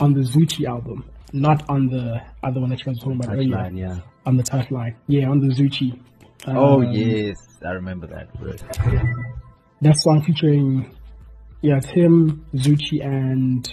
[0.00, 3.36] on the Zuchi album, not on the other one that you guys were talking about
[3.36, 3.56] earlier.
[3.56, 3.98] Touchline, yeah.
[4.26, 5.98] On the touchline, yeah, on the Zuchi.
[6.46, 8.62] Oh Um, yes, I remember that verse.
[9.82, 10.94] That song featuring,
[11.60, 13.68] yeah, it's him, Zuchi, and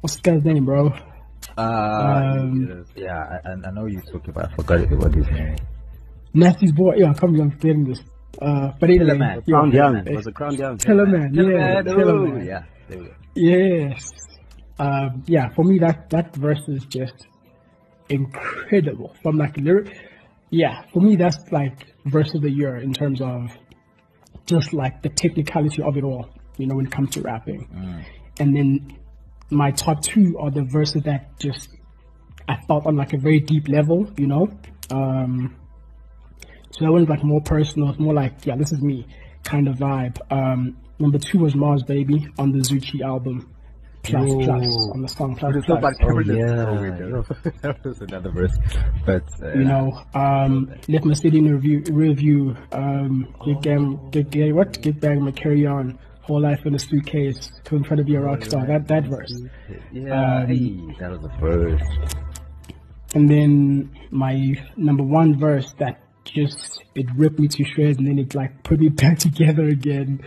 [0.00, 0.92] what's this guy's name, bro?
[1.58, 1.60] Uh,
[2.40, 4.52] Um, yeah, I, I know you spoke about.
[4.52, 5.56] I forgot it, what his name.
[6.34, 6.94] Nasty's boy.
[6.96, 8.00] Yeah, I can't believe I'm forgetting this.
[8.40, 9.42] Uh, but anyway, Tellaman.
[9.46, 10.14] yeah, Crown Young.
[10.14, 10.78] Was it Crown Young?
[10.78, 12.46] Tellaman, yeah, Tellaman, Tellaman.
[12.46, 13.14] yeah, there we go.
[13.34, 14.10] Yes.
[14.78, 17.26] Um, yeah, for me that that verse is just
[18.10, 19.14] incredible.
[19.22, 19.96] From like lyric,
[20.50, 23.50] yeah, for me that's like verse of the year in terms of
[24.46, 26.28] just like the technicality of it all.
[26.56, 27.68] You know, when it comes to rapping,
[28.40, 28.96] and then
[29.50, 31.68] my top two are the verses that just
[32.48, 34.10] I felt on like a very deep level.
[34.16, 34.50] You know,
[34.90, 35.56] um,
[36.70, 37.90] so that one's like more personal.
[37.90, 39.06] It's more like, yeah, this is me
[39.44, 40.18] kind of vibe.
[40.30, 43.50] Um, number two was Mars Baby on the Zuchi album.
[44.06, 44.40] Plus, Yo.
[44.44, 45.94] plus on the song plus, It's so plus.
[46.00, 46.38] much evidence.
[46.38, 46.66] yeah.
[46.66, 47.22] Oh, wait, no.
[47.62, 48.56] that was another verse.
[49.04, 54.30] But uh, You know, um, let my city in review, review, um, get gang, get
[54.30, 54.80] gay, what?
[54.80, 58.20] Get bang, my carry on, whole life in a suitcase, couldn't try to be a
[58.20, 58.66] rock star.
[58.66, 59.32] That, that verse.
[59.92, 61.82] yeah, um, hey, that was the verse.
[63.14, 68.18] And then my number one verse that just it ripped me to shreds and then
[68.18, 70.20] it like put me back together again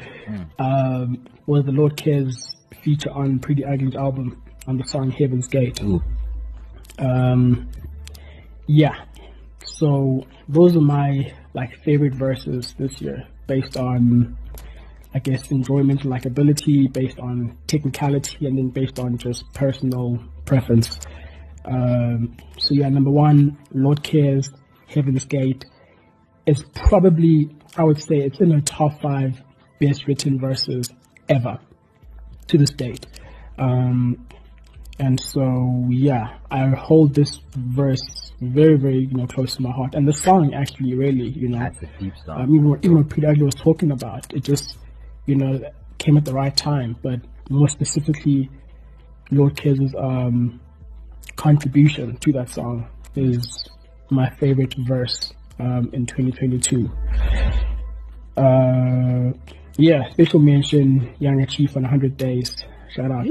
[0.57, 5.81] um, was the Lord Cares feature on Priddy Ugly's album on the song Heaven's Gate.
[6.97, 7.69] Um,
[8.67, 9.05] yeah,
[9.65, 14.37] so those are my like favorite verses this year based on
[15.13, 20.99] I guess enjoyment and likability, based on technicality, and then based on just personal preference.
[21.65, 24.51] Um, so yeah, number one, Lord Cares,
[24.87, 25.65] Heaven's Gate
[26.45, 29.41] is probably, I would say, it's in the top five
[29.79, 30.89] best written verses
[31.27, 31.59] ever
[32.49, 33.05] to this date.
[33.57, 34.27] Um,
[34.99, 38.01] and so yeah, I hold this verse
[38.41, 39.95] very, very, you know, close to my heart.
[39.95, 42.41] And the song actually really, you know, That's a deep song.
[42.41, 44.77] um, even, what- even what Peter was talking about, it just,
[45.25, 45.59] you know,
[45.97, 46.95] came at the right time.
[47.01, 48.49] But more specifically,
[49.31, 50.59] Lord Cares' um,
[51.35, 53.65] contribution to that song is
[54.09, 56.89] my favorite verse um, in 2022.
[58.37, 59.33] Uh,
[59.79, 62.55] yeah, special mention, Young Chief on 100 Days.
[62.95, 63.25] Shout out.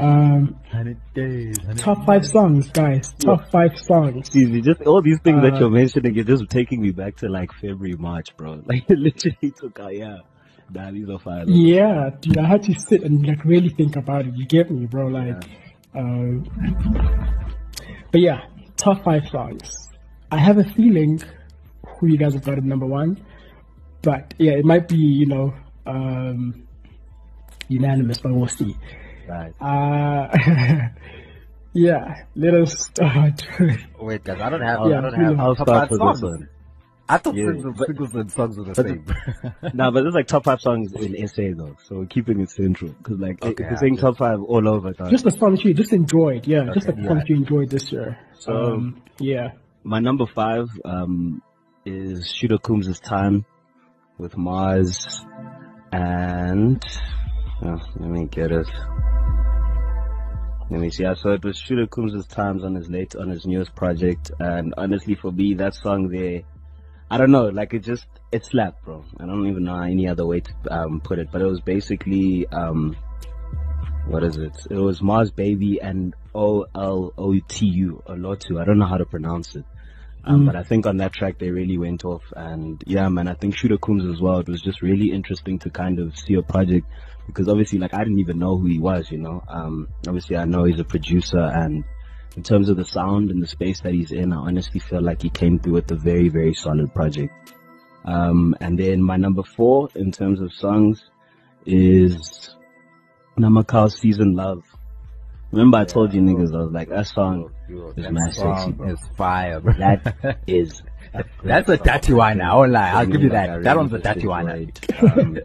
[0.00, 1.56] Um, 100 days.
[1.76, 3.12] top five songs, guys.
[3.14, 4.16] Top five songs.
[4.18, 7.16] Excuse me, just all these things that Uh, you're mentioning, you're just taking me back
[7.16, 8.62] to like February, March, bro.
[8.66, 10.18] Like it literally took out, yeah.
[10.70, 11.44] Nah, these are fire.
[11.48, 14.34] Yeah, dude, I had to sit and like really think about it.
[14.36, 15.06] You get me, bro?
[15.08, 15.42] Like,
[15.94, 16.44] uh,
[18.12, 18.42] but yeah,
[18.76, 19.88] top five songs.
[20.30, 21.20] I have a feeling
[21.98, 23.24] who you guys have got at number one,
[24.02, 25.54] but yeah, it might be you know
[25.86, 26.66] um,
[27.68, 28.76] unanimous, but we'll see.
[29.28, 29.52] Right.
[29.60, 30.88] Uh,
[31.72, 33.46] yeah, let us start.
[34.00, 34.80] Wait, guys, I don't have.
[34.88, 35.40] Yeah, I don't have.
[35.40, 36.20] I'll top start five with songs.
[36.20, 36.48] this one.
[37.10, 37.46] I thought Yeah,
[37.86, 39.72] singles, and songs were the but same.
[39.74, 42.94] Nah, but there's like top five songs in SA though, so we're keeping it central.
[43.02, 44.00] Cause like, Okay, if you're saying yeah.
[44.02, 45.08] top five all over, dog.
[45.08, 47.34] just the songs you just enjoyed, yeah, just the Okay, songs yeah.
[47.34, 48.18] you enjoyed this year.
[48.38, 49.52] So- um, yeah,
[49.84, 51.40] my number five um,
[51.86, 53.46] is Shooter Coombs' Time
[54.18, 55.24] with Mars
[55.92, 56.84] and
[57.64, 58.68] oh, let me get it.
[60.70, 61.06] Let me see.
[61.16, 65.14] So it was Shooter Coombs' Times on his late on his newest project, and honestly,
[65.14, 66.42] for me, that song there,
[67.10, 69.04] I don't know, like it just it slapped, bro.
[69.18, 72.46] I don't even know any other way to um, put it, but it was basically
[72.48, 72.96] um,
[74.08, 74.56] what is it?
[74.70, 78.60] It was Mars Baby and O L O T U, Olotu.
[78.60, 79.64] I don't know how to pronounce it.
[80.28, 83.34] Um, but I think on that track they really went off and yeah man, I
[83.34, 84.40] think Shooter Coombs as well.
[84.40, 86.86] It was just really interesting to kind of see a project
[87.26, 89.42] because obviously like I didn't even know who he was, you know.
[89.48, 91.84] Um, obviously I know he's a producer and
[92.36, 95.22] in terms of the sound and the space that he's in, I honestly feel like
[95.22, 97.54] he came through with a very, very solid project.
[98.04, 101.10] Um, and then my number four in terms of songs
[101.66, 102.54] is
[103.38, 104.62] Namakal Season Love.
[105.50, 108.88] Remember I told you niggas, I was like, that song is mad sexy, bro.
[108.90, 109.72] is fire, bro.
[109.74, 110.82] That is.
[111.42, 111.68] That's
[112.08, 112.40] a one.
[112.42, 112.90] I won't lie.
[112.90, 113.62] I'll give you that.
[113.62, 114.72] That one's a one.
[115.00, 115.38] um,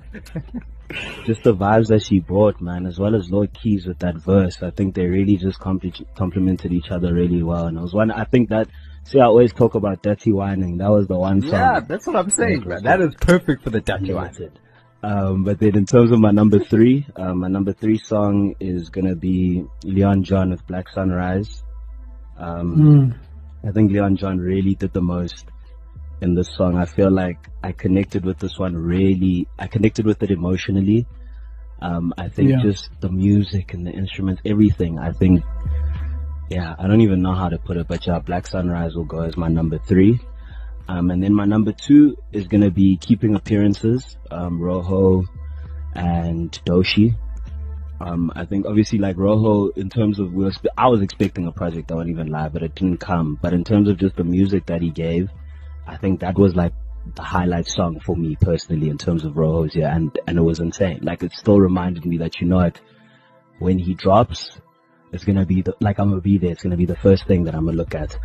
[1.25, 4.61] just the vibes that she brought, man, as well as Lord Keys with that verse.
[4.61, 7.67] I think they really just compl- complemented each other really well.
[7.67, 8.67] And it was one, I think that,
[9.03, 10.77] see, I always talk about dirty whining.
[10.79, 11.51] That was the one song.
[11.51, 12.83] Yeah, that's what I'm saying, man.
[12.83, 14.51] That is perfect for the dirty wine.
[15.03, 18.89] Um, but then in terms of my number three, um, my number three song is
[18.89, 21.61] gonna be Leon John with Black Sunrise.
[22.37, 23.15] Um, Mm.
[23.67, 25.45] I think Leon John really did the most
[26.21, 26.77] in this song.
[26.77, 31.05] I feel like I connected with this one really, I connected with it emotionally.
[31.81, 32.61] Um, I think Yeah.
[32.63, 34.99] just the music and the instruments, everything.
[34.99, 35.43] I think,
[36.49, 39.19] yeah, I don't even know how to put it, but yeah, Black Sunrise will go
[39.19, 40.19] as my number three.
[40.87, 45.23] Um, and then my number two is gonna be Keeping Appearances, um, Rojo
[45.95, 47.15] and Doshi.
[48.01, 51.87] Um, I think obviously like Rojo, in terms of, we I was expecting a project
[51.87, 53.39] that would even lie, but it didn't come.
[53.41, 55.29] But in terms of just the music that he gave,
[55.87, 56.73] I think that was like
[57.15, 60.59] the highlight song for me personally in terms of Rojo's, yeah, and, and it was
[60.59, 60.99] insane.
[61.01, 62.81] Like it still reminded me that, you know it,
[63.59, 64.57] when he drops,
[65.13, 67.43] it's gonna be the, like I'm gonna be there, it's gonna be the first thing
[67.45, 68.17] that I'm gonna look at.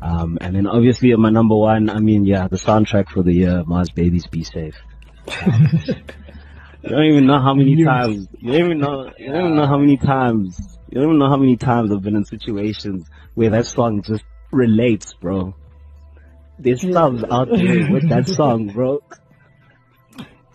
[0.00, 3.64] Um, and then obviously my number one, I mean, yeah, the soundtrack for the year,
[3.64, 4.76] Mars Babies Be Safe.
[5.26, 9.66] you don't even know how many times, you don't even know, you don't even know
[9.66, 13.50] how many times, you don't even know how many times I've been in situations where
[13.50, 15.54] that song just relates, bro.
[16.58, 19.02] There's subs out there with that song, bro.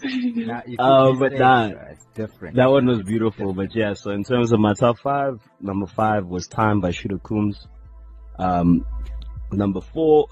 [0.03, 1.69] Nah, you Uh, but saying, nah.
[1.69, 2.55] bro, It's different.
[2.55, 6.25] That one was beautiful, but yeah, so in terms of my top five, number five
[6.25, 7.67] was Time by Shooter Coombs.
[8.39, 8.85] Um,
[9.53, 10.27] number four,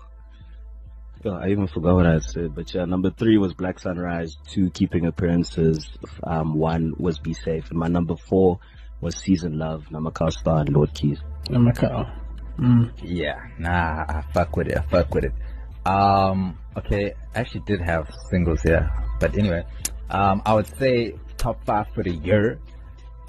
[1.25, 4.69] oh, I even forgot what I said, but yeah, number three was Black Sunrise, two
[4.71, 5.89] Keeping Appearances,
[6.23, 8.59] um, one was Be Safe, and my number four
[9.01, 11.19] was Season Love, Namakau Star and Lord Kez.
[11.49, 11.71] My
[12.59, 12.91] Mm.
[13.01, 14.77] Yeah, nah, I fuck with it.
[14.77, 15.33] I fuck with it.
[15.85, 19.63] Um, okay, I actually did have singles here, but anyway,
[20.09, 22.59] um, I would say top five for the year.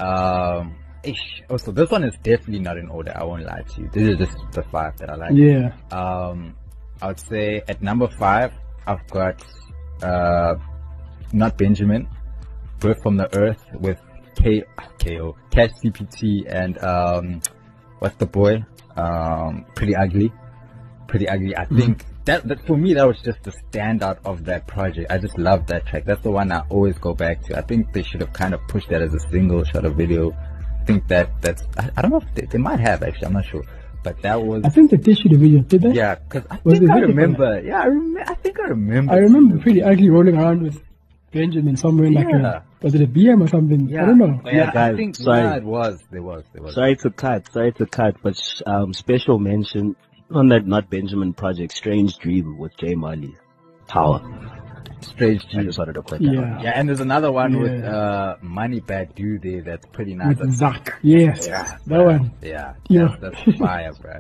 [0.00, 1.42] Um, ish.
[1.48, 3.12] Also, this one is definitely not in order.
[3.14, 3.90] I won't lie to you.
[3.92, 5.32] This is just the five that I like.
[5.34, 5.72] Yeah.
[5.90, 6.56] Um,
[7.02, 8.52] I would say at number five,
[8.86, 9.42] I've got
[10.02, 10.54] uh,
[11.32, 12.08] not Benjamin,
[12.78, 13.98] Birth from the Earth with
[14.36, 14.64] K
[14.98, 17.40] KO Kash CPT and um,
[17.98, 18.64] what's the boy?
[18.96, 20.32] Um, Priddy Ugly,
[21.06, 21.56] Priddy Ugly.
[21.56, 25.10] I think that, that for me that was just the standout of that project.
[25.10, 26.04] I just love that track.
[26.04, 27.58] That's the one I always go back to.
[27.58, 30.36] I think they should have kind of pushed that as a single shot of video.
[30.90, 33.26] I think that that's I, I don't know if they, they might have actually.
[33.26, 33.64] I'm not sure,
[34.02, 35.92] but that was I think they did shoot a video, did they?
[35.92, 37.60] yeah, because I Was think it I video for remember.
[37.60, 39.12] Yeah, I, rem- I think I remember.
[39.12, 40.82] I remember Priddy Ugly rolling around with
[41.32, 42.56] Benjamin somewhere in like Yeah.
[42.58, 43.88] a was it a BM or something?
[43.88, 44.40] Yeah, I don't know.
[44.44, 45.40] Yeah, Yeah, I think sorry.
[45.42, 46.02] yeah, it was.
[46.10, 46.44] There was.
[46.52, 46.74] There was.
[46.74, 49.96] Sorry to cut, sorry to cut, but sh- um, special mention
[50.30, 53.36] on that Not Benjamin project, Strange Dream with J Molley.
[53.86, 54.20] Power.
[55.04, 55.64] Strange I G.
[55.64, 56.34] just wanted to put that on.
[56.34, 56.62] Yeah.
[56.62, 57.90] Yeah, and there's another one with Yeah.
[57.96, 60.36] uh Money Badoo there that's pretty nice.
[60.38, 60.98] With Zach.
[61.02, 61.46] Yes.
[61.46, 62.06] Yeah, That bruh.
[62.20, 62.32] one.
[62.42, 63.16] Yeah, Yeah.
[63.20, 64.14] That's, that's fire, bro.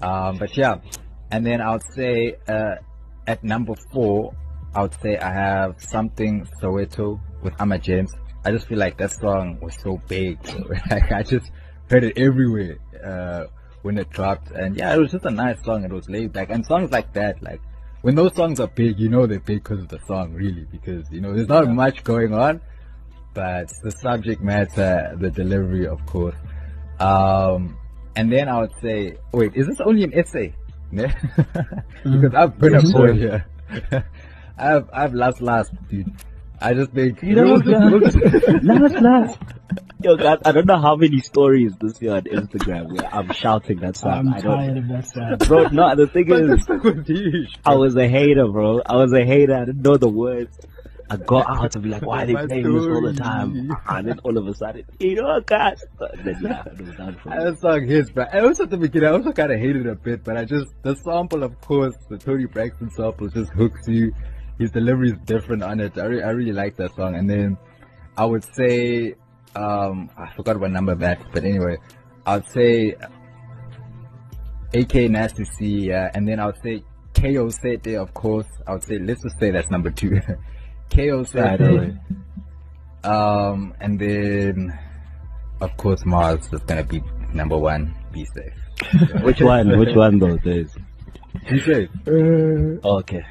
[0.00, 0.76] Um, but yeah,
[1.30, 2.76] and then I would say uh,
[3.26, 4.34] at number four,
[4.74, 8.12] I would say I have something Soweto with Amma James.
[8.44, 10.38] I just feel like that song was so big.
[10.90, 11.50] like I just
[11.90, 13.44] heard it everywhere uh,
[13.82, 15.84] when it dropped, and yeah, it was just a nice song.
[15.84, 17.60] It was laid back, and songs like that, like
[18.08, 21.04] when those songs are big, you know they're big because of the song, really, because
[21.10, 22.58] you know there's not much going on,
[23.34, 26.34] but the subject matter, the delivery, of course.
[27.00, 27.76] Um,
[28.16, 30.54] and then I would say, wait, is this only an essay?
[30.90, 33.44] Because I've been a boy here.
[34.56, 36.10] I've I've last last dude.
[36.60, 38.16] I just think you make Last,
[38.62, 39.38] last, last.
[40.02, 43.80] Yo, guys, I don't know how many stories this year on Instagram where I'm shouting
[43.80, 44.28] that song.
[44.28, 45.38] I'm I don't, tired of that sound.
[45.48, 45.68] bro.
[45.68, 47.56] No, the thing is, this song was huge.
[47.64, 48.80] I was a hater, bro.
[48.84, 49.54] I was a hater.
[49.54, 50.56] I didn't know the words.
[51.10, 53.70] I got out to be like, why are they My playing this all the time?
[53.88, 55.82] And then all of a sudden, you know, guys.
[56.00, 57.30] And then yeah, it was done for.
[57.30, 59.88] That song hits, but I was at the beginning, I also kind of hated it
[59.88, 63.88] a bit, but I just, the sample, of course, the Toni Braxton sample just hooks
[63.88, 64.12] you.
[64.58, 65.96] His delivery is different on it.
[65.98, 67.14] I, re- I really like that song.
[67.14, 67.56] And then
[68.16, 69.14] I would say,
[69.54, 71.76] um, I forgot what number that, but anyway,
[72.26, 72.94] I would say
[74.74, 76.82] AK Nasty C, uh, and then I would say
[77.14, 78.46] KO Sete, of course.
[78.66, 80.20] I would say, let's just say that's number two.
[80.94, 81.94] KO Sete.
[83.04, 84.78] Um, and then,
[85.60, 87.02] of course, Mars is gonna be
[87.32, 87.94] number one.
[88.12, 89.22] Be safe.
[89.22, 89.78] Which one?
[89.78, 90.38] Which one though?
[90.42, 90.76] There's,
[91.48, 91.88] Be safe.
[92.06, 93.24] Uh, okay.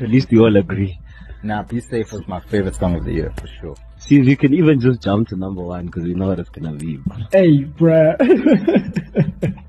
[0.00, 0.98] At least we all agree.
[1.42, 3.76] Nah, Be safe was my favorite song of the year for sure.
[3.98, 6.72] See, you can even just jump to number one because we know what it's gonna
[6.72, 7.00] be.
[7.32, 8.16] hey, bruh.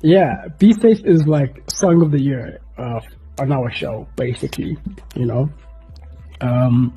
[0.00, 3.00] yeah, Be Safe is like song of the year uh,
[3.40, 4.76] on our show, basically.
[5.16, 5.50] You know,
[6.40, 6.94] um,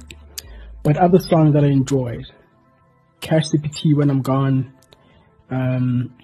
[0.84, 2.26] but other songs that I enjoyed,
[3.19, 4.74] Kash CPT When I'm Gone,
[5.49, 6.15] um,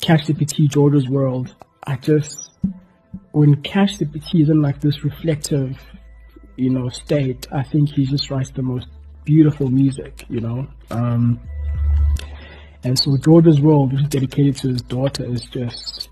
[0.00, 1.54] Kash CPT George's World.
[1.86, 2.50] I just
[3.32, 5.76] when Kash CPT is in like this reflective,
[6.56, 8.86] you know, state, I think he just writes the most
[9.24, 10.66] beautiful music, you know.
[10.90, 11.40] Um,
[12.84, 16.10] and so George's World, which is dedicated to his daughter, is just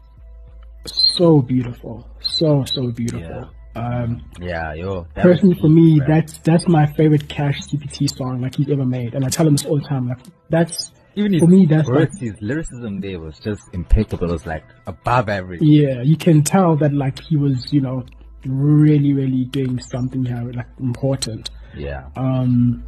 [0.87, 3.51] so beautiful, so so beautiful.
[3.75, 5.07] Um, Yeah, yo.
[5.15, 6.09] personally, for me, man.
[6.09, 9.55] that's that's my favorite Kash CPT song like he's ever made, and I tell him
[9.57, 10.09] this all the time.
[10.09, 10.19] Like
[10.51, 14.29] that's even his for me, that's words, his lyricism there was just impeccable.
[14.29, 15.61] It was like above average.
[15.63, 18.05] yeah, you can tell that like he was, you know,
[18.45, 21.51] really really doing something here like important.
[21.77, 22.09] Yeah.
[22.17, 22.85] Um,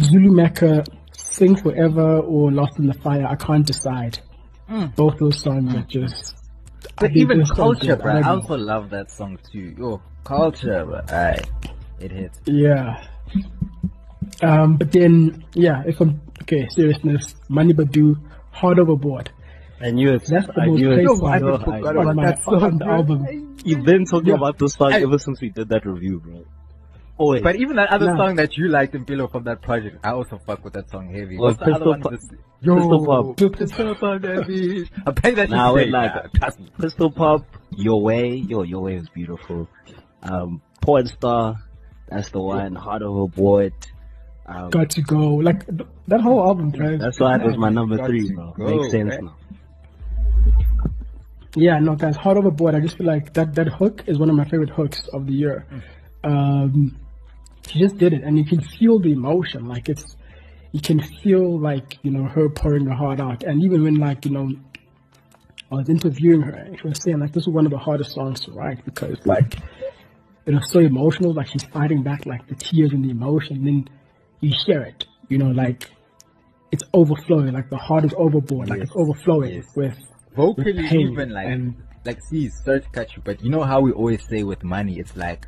[0.00, 3.26] Zulu Mecca, Sing Forever or Lost in the Fire.
[3.26, 4.18] I can't decide.
[4.94, 6.36] Both those songs are just.
[6.96, 8.14] But even culture, bro.
[8.14, 9.74] I I also love that song too.
[9.76, 11.00] Yo, culture, bro.
[11.08, 11.42] Aye,
[11.98, 12.38] it hits.
[12.46, 13.04] Yeah.
[14.42, 18.16] Um, but then, yeah, if I'm, okay, seriousness, Money Badoo,
[18.50, 19.30] Heart Overboard.
[19.82, 20.24] I knew it.
[20.26, 20.94] That's the I most knew it.
[21.06, 23.56] played song I Yo, forgot I- about on, my, that song, the album.
[23.64, 24.34] You've been talking Yeah.
[24.34, 26.44] about this song I- ever since we did that review, bro.
[27.16, 27.42] Always.
[27.42, 28.16] But even that other Nah.
[28.16, 31.10] song that you liked in Pillow from that project, I also fuck with that song
[31.14, 31.36] heavy.
[31.38, 32.00] Well, What's the other one?
[32.00, 32.28] Pop- This-
[32.62, 33.36] Yo, Pistol Pop.
[33.36, 34.88] Pistol Pop, that bitch.
[35.06, 36.70] I play that shit Now today, like nah, trust me.
[36.78, 37.44] Pistol Pop,
[37.76, 39.68] Your Way, yo, Your Way is beautiful.
[40.22, 41.56] Um, Porn Star,
[42.08, 42.74] that's the one.
[42.74, 43.72] Heart Overboard.
[44.50, 45.34] Um, Got to go.
[45.36, 46.98] Like, th- that whole album, guys.
[47.00, 48.52] that's why it was my number Got three, bro.
[48.58, 49.18] go, Makes sense eh?
[49.20, 49.36] now.
[51.56, 52.74] Yeah, no, guys, Heart Overboard.
[52.74, 55.32] I just feel like that that hook is one of my favorite hooks of the
[55.32, 55.66] year.
[56.22, 56.96] Um,
[57.68, 59.66] she just did it, and you can feel the emotion.
[59.66, 60.16] Like it's,
[60.72, 64.24] you can feel like you know her pouring her heart out, and even when like
[64.26, 64.48] you know,
[65.72, 68.12] I was interviewing her, and she was saying like this was one of the hardest
[68.12, 69.56] songs to write because like
[70.46, 71.34] it was so emotional.
[71.34, 73.88] Like she's fighting back like the tears and the emotion, and then
[74.40, 75.04] you share it.
[75.28, 75.90] You know, like
[76.72, 77.52] it's overflowing.
[77.52, 78.68] Like the heart is overboard.
[78.70, 79.66] Like it's overflowing Yes.
[79.76, 79.96] with
[80.36, 81.74] vocally with pain even like and-
[82.04, 84.98] like see sorry to cut you but you know how we always say with money
[84.98, 85.46] it's like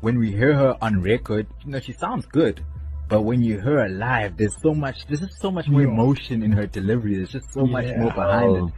[0.00, 2.64] when we hear her on record you know she sounds good
[3.08, 5.88] but when you hear her live there's so much there's just so much more Yeah.
[5.88, 8.66] emotion in her delivery there's just so much more behind Oh.
[8.68, 8.72] it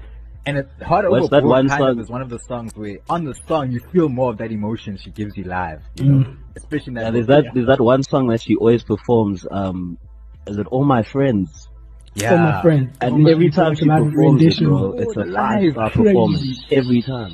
[0.47, 2.73] and it's hard What's over that one kind song- of is one of the songs
[2.77, 6.05] where on the song you feel more of that emotion she gives you live you
[6.05, 6.37] know Mm.
[6.57, 7.45] especially in that Yeah, there's hook.
[7.45, 9.99] that, there's that one song that she always performs, um,
[10.47, 11.69] is it All My Friends?
[12.17, 12.93] yeah for my friend.
[13.01, 16.05] And every time she live performs it, rendition, bro, it's a five live, star crazy.
[16.05, 17.33] performance every time.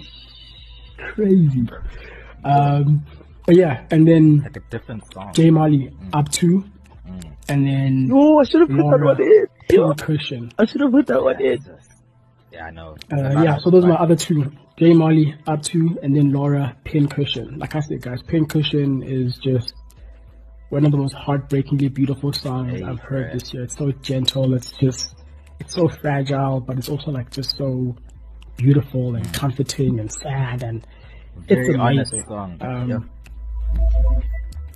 [1.15, 1.69] crazy.
[2.45, 3.05] Um,
[3.47, 6.65] but yeah, and then like a different song J Molley up two,
[7.49, 9.47] and then Oh, I should have put that one in.
[9.71, 10.53] Yo, Cushion.
[10.59, 11.59] I should have put that one in.
[12.53, 14.51] Yeah I know Uh, yeah, so those are my other two.
[14.77, 17.59] J Molley up two, and then Laura Pincushion.
[17.59, 19.75] Like I said, guys, Pincushion is just
[20.71, 23.41] one of the most heartbreakingly beautiful songs Hey, I've heard Fred.
[23.41, 23.65] this year.
[23.65, 24.55] It's so gentle.
[24.55, 25.15] It's just,
[25.59, 27.95] it's so fragile, but it's also like just so
[28.57, 30.87] beautiful and comforting and sad and
[31.49, 32.29] very it's honest amazing.
[32.29, 33.03] song Um, Yep.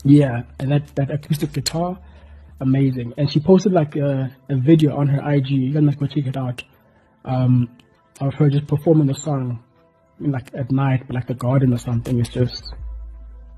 [0.04, 1.98] Yeah, and that, that acoustic guitar,
[2.60, 3.14] amazing.
[3.16, 5.48] And she posted like a, a video on her IG.
[5.48, 6.62] You can like go check it out.
[7.24, 7.68] Um,
[8.20, 9.62] of her just performing the song,
[10.20, 12.18] like at night, like the garden or something.
[12.20, 12.74] It's just,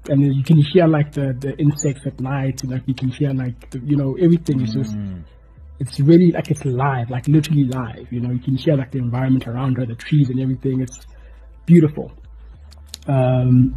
[0.08, 3.08] and then you can hear like the the insects at night, and like you can
[3.08, 4.96] hear like the, you know everything is just.
[5.78, 8.10] It's really like it's live, like literally live.
[8.10, 10.80] You know, you can hear like the environment around her, the trees and everything.
[10.80, 10.98] It's
[11.66, 12.12] beautiful.
[13.06, 13.74] Um,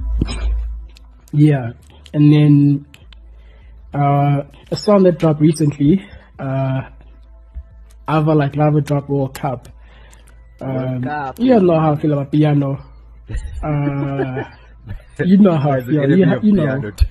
[1.33, 1.73] yeah,
[2.13, 2.85] and then
[3.93, 6.07] uh, a song that dropped recently,
[6.39, 6.89] uh,
[8.09, 9.67] Ava like Lava Drop World Cup.
[10.62, 12.84] Um, you know how I feel about piano.
[13.64, 14.43] Uh,
[15.24, 16.10] you know how I feel.
[16.10, 16.91] You, of you know.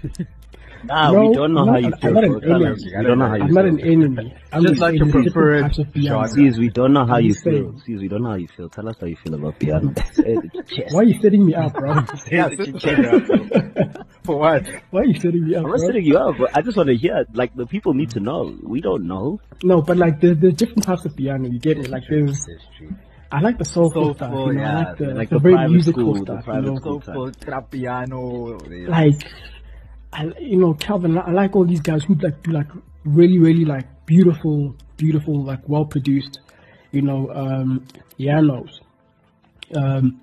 [0.84, 2.12] Nah, No, we don't know I'm how not- you I'm feel.
[2.12, 2.74] not an enemy.
[2.96, 4.34] We don't know how you I'm not an enemy.
[4.52, 6.18] I'm Just just like saying your preferred types of piano.
[6.18, 6.28] genre.
[6.28, 7.72] Sees, we don't know how I'm you saying.
[7.72, 7.80] feel.
[7.84, 8.68] Sees, we don't know how you feel.
[8.68, 9.92] Tell us how you feel about piano.
[10.12, 10.94] Say it to your chest.
[10.94, 11.94] Why are you setting me up, bro?
[11.94, 13.74] Yeah, Say it to your sit chest.
[13.74, 13.94] there.
[14.22, 14.68] For what?
[14.90, 16.88] Why are you setting me up, I'm not setting you up, but I just want
[16.90, 17.24] to hear.
[17.32, 18.56] Like the people need to know.
[18.62, 19.40] We don't know.
[19.64, 21.48] No, but like there's, there's different types of piano.
[21.48, 21.86] You get me?
[21.86, 22.94] Like there's, It's true.
[23.30, 24.30] I like the soulful, stuff.
[24.30, 26.44] You know, I yeah, like the, like the, the very private musical school, the stuff.
[26.44, 26.78] private you know?
[26.78, 27.02] school.
[27.02, 28.58] Soulful, trap piano.
[28.88, 29.22] like
[30.12, 32.68] I, you know, Calvin, I like all these guys who like do like
[33.04, 36.40] really, really like beautiful, beautiful, like well produced,
[36.92, 38.80] you know, um, pianos.
[39.74, 40.22] Um,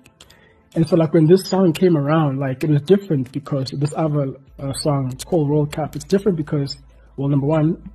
[0.74, 4.34] and so like when this song came around, like it was different because this other
[4.58, 5.94] uh, song, it's called World Cup.
[5.94, 6.76] It's different because,
[7.16, 7.90] well, number one,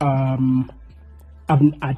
[0.00, 0.72] um,
[1.48, 1.96] I'm, I,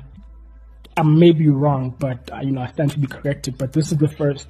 [0.96, 3.58] I may be wrong, but uh, you know, I stand to be corrected.
[3.58, 4.48] But this is the first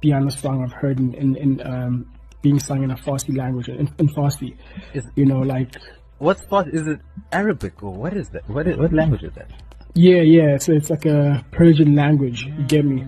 [0.00, 2.12] piano song I've heard in, in, in um,
[2.42, 4.56] being sung in a Farsi language, in, in Farsi.
[4.94, 5.74] Is- You know, like
[6.18, 6.74] what's Farsi?
[6.74, 7.00] Is it
[7.32, 8.48] Arabic or what is that?
[8.48, 9.50] What is, what language is that?
[9.94, 10.58] Yeah, yeah.
[10.58, 12.44] So it's like a Persian language.
[12.44, 13.02] You get me?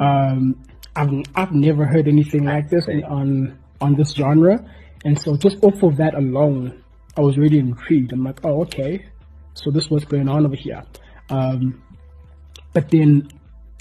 [0.00, 0.60] Um,
[0.94, 4.64] I've I've never heard anything like this in, on on this genre,
[5.04, 6.82] and so just off of that alone,
[7.16, 8.12] I was really intrigued.
[8.12, 9.04] I'm like, oh, okay,
[9.54, 10.82] so this what's going on over here.
[11.28, 11.82] Um,
[12.76, 13.26] but then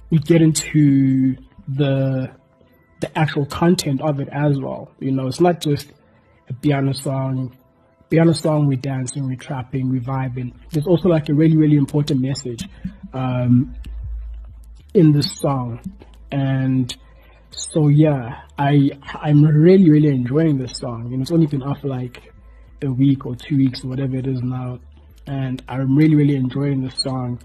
[0.10, 1.36] we get into
[1.68, 2.32] the
[3.02, 4.90] the actual content of it as well.
[5.00, 5.92] You know, it's not just
[6.48, 7.58] a piano song.
[8.10, 10.54] Piano song, we're dancing, we're trapping, we're vibing.
[10.72, 12.64] There's also like a really, really important message
[13.12, 13.76] um,
[14.94, 15.82] in this song,
[16.32, 16.96] and
[17.50, 21.12] so yeah, I I'm really, really enjoying this song.
[21.12, 22.32] You know, it's only been off like
[22.82, 24.80] a week or two weeks or whatever it is now,
[25.28, 27.42] and I'm really, really enjoying this song.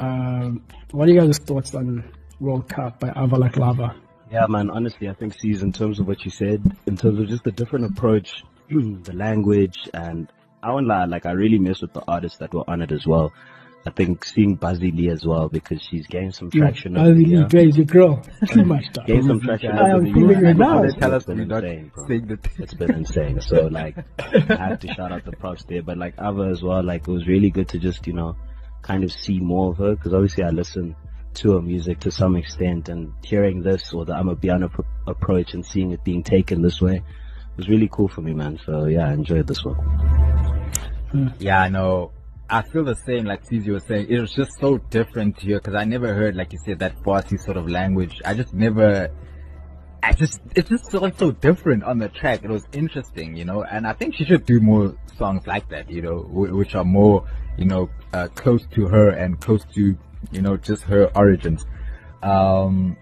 [0.00, 2.04] Um, what are you guys' thoughts on
[2.40, 3.94] World Cup by Ava Like Lava?
[4.32, 4.70] Yeah, man.
[4.70, 7.52] Honestly, I think, sees in terms of what you said, in terms of just the
[7.52, 10.30] different approach, the language, and
[10.62, 13.06] I won't lie, like I really mess with the artists that were on it as
[13.06, 13.32] well.
[13.86, 16.96] I think seeing Buzzy Lee as well because she's gained some traction.
[16.96, 17.48] Yeah, over Buzzy the Lee, year.
[17.48, 18.22] crazy girl.
[18.52, 19.06] Too much stuff.
[19.06, 20.82] Gained some traction I am the feeling it now.
[20.82, 22.06] It's Tell us been we're not insane, bro.
[22.06, 23.40] saying the It's been insane.
[23.40, 25.82] So like, I have to shout out the props there.
[25.82, 28.36] But like Ava as well, like it was really good to just you know,
[28.82, 30.96] kind of see more of her because obviously I listen
[31.32, 35.64] to her music to some extent, and hearing this or the Amapiano pr- approach and
[35.64, 37.02] seeing it being taken this way
[37.56, 38.58] was really cool for me, man.
[38.64, 39.76] So yeah, I enjoyed this one.
[41.10, 41.28] Hmm.
[41.38, 42.12] Yeah, I know.
[42.48, 44.06] I feel the same, like Tizi was saying.
[44.08, 47.38] It was just so different here because I never heard, like you said, that Farsi
[47.38, 48.20] sort of language.
[48.24, 49.10] I just never.
[50.02, 52.42] I just it just felt so different on the track.
[52.42, 53.62] It was interesting, you know.
[53.62, 57.26] And I think she should do more songs like that, you know, which are more,
[57.56, 59.96] you know, uh, close to her and close to,
[60.30, 61.66] you know, just her origins.
[62.22, 62.96] Um,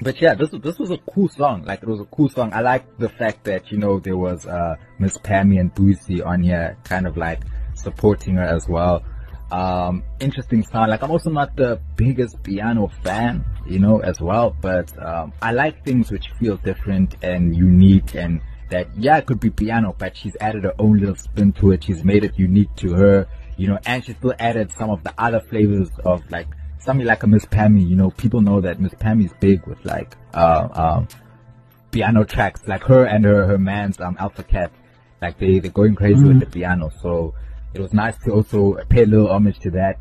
[0.00, 1.64] but yeah, this this was a cool song.
[1.64, 2.52] Like it was a cool song.
[2.52, 6.42] I like the fact that you know there was uh Miss Pammy and Boosie on
[6.42, 7.42] here, kind of like
[7.74, 9.04] supporting her as well.
[9.52, 10.90] Um, interesting sound.
[10.90, 15.52] Like I'm also not the biggest piano fan, you know, as well, but um, I
[15.52, 18.40] like things which feel different and unique and
[18.70, 21.84] that yeah, it could be piano, but she's added her own little spin to it.
[21.84, 23.28] She's made it unique to her,
[23.58, 26.48] you know, and she still added some of the other flavors of like
[26.78, 27.86] something like a Miss Pammy.
[27.86, 31.08] You know, people know that Miss Pammy's big with like uh, um,
[31.90, 34.72] piano tracks, like her and her her man's um Alpha Cat,
[35.20, 36.90] like they they're going crazy with the piano.
[37.02, 37.34] So
[37.74, 40.00] it was nice to also pay a little homage to that.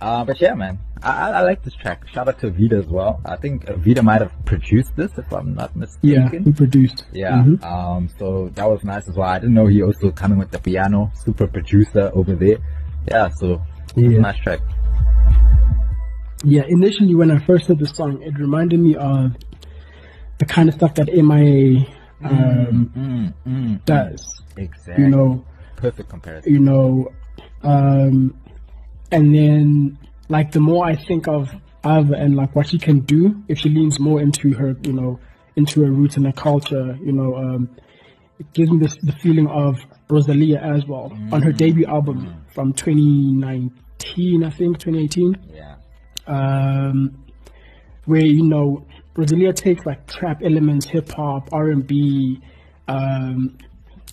[0.00, 2.06] Uh, but yeah, man, I, I, like this track.
[2.08, 3.20] Shout out to Vida as well.
[3.24, 6.08] I think Vida might have produced this, if I'm not mistaken.
[6.32, 7.04] Yeah, he produced.
[7.12, 7.32] Yeah.
[7.42, 7.64] Mhm.
[7.64, 8.08] Um.
[8.18, 9.28] So that was nice as well.
[9.28, 12.58] I didn't know he also coming with the piano, super producer over there.
[13.10, 13.28] Yeah.
[13.30, 13.60] So
[13.96, 14.18] Yeah.
[14.20, 14.60] nice track.
[16.44, 19.32] Yeah, initially when I first heard the song, it reminded me of
[20.38, 21.84] the kind of stuff that MIA
[22.22, 24.42] um, Mm, mm, does.
[24.56, 25.04] exactly.
[25.04, 25.44] You know,
[25.78, 26.52] Perfect comparison.
[26.52, 27.12] you know,
[27.62, 28.36] um,
[29.10, 29.98] and then
[30.28, 31.48] like the more I think of
[31.84, 35.18] Ava and like what she can do if she leans more into her, you know,
[35.56, 37.70] into her roots and her culture, you know, um,
[38.40, 39.78] it gives me this the feeling of
[40.10, 45.76] Rosalia as well on her debut album from 2019, I think 2018 Yeah.
[46.26, 47.24] um,
[48.04, 52.40] where you know Rosalia takes like trap elements, hip hop, R and B,
[52.86, 53.58] um,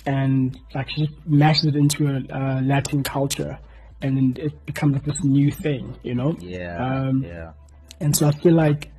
[0.06, 3.58] and like she just mashes it into a uh, Latin culture,
[4.02, 6.36] and then it becomes like this new thing, you know.
[6.40, 6.78] Yeah.
[6.78, 7.54] Um, yeah.
[8.00, 8.92] And so I feel like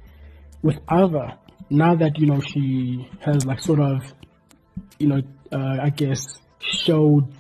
[0.63, 1.39] with Ava,
[1.71, 4.03] now that you know she has like sort of,
[4.99, 7.33] you know, uh, I guess showed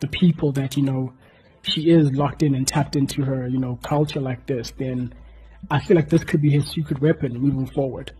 [0.00, 1.12] the people that you know
[1.62, 5.14] she is locked in and tapped into her, you know, culture like this, then
[5.70, 8.12] I feel like this could be his secret weapon moving forward.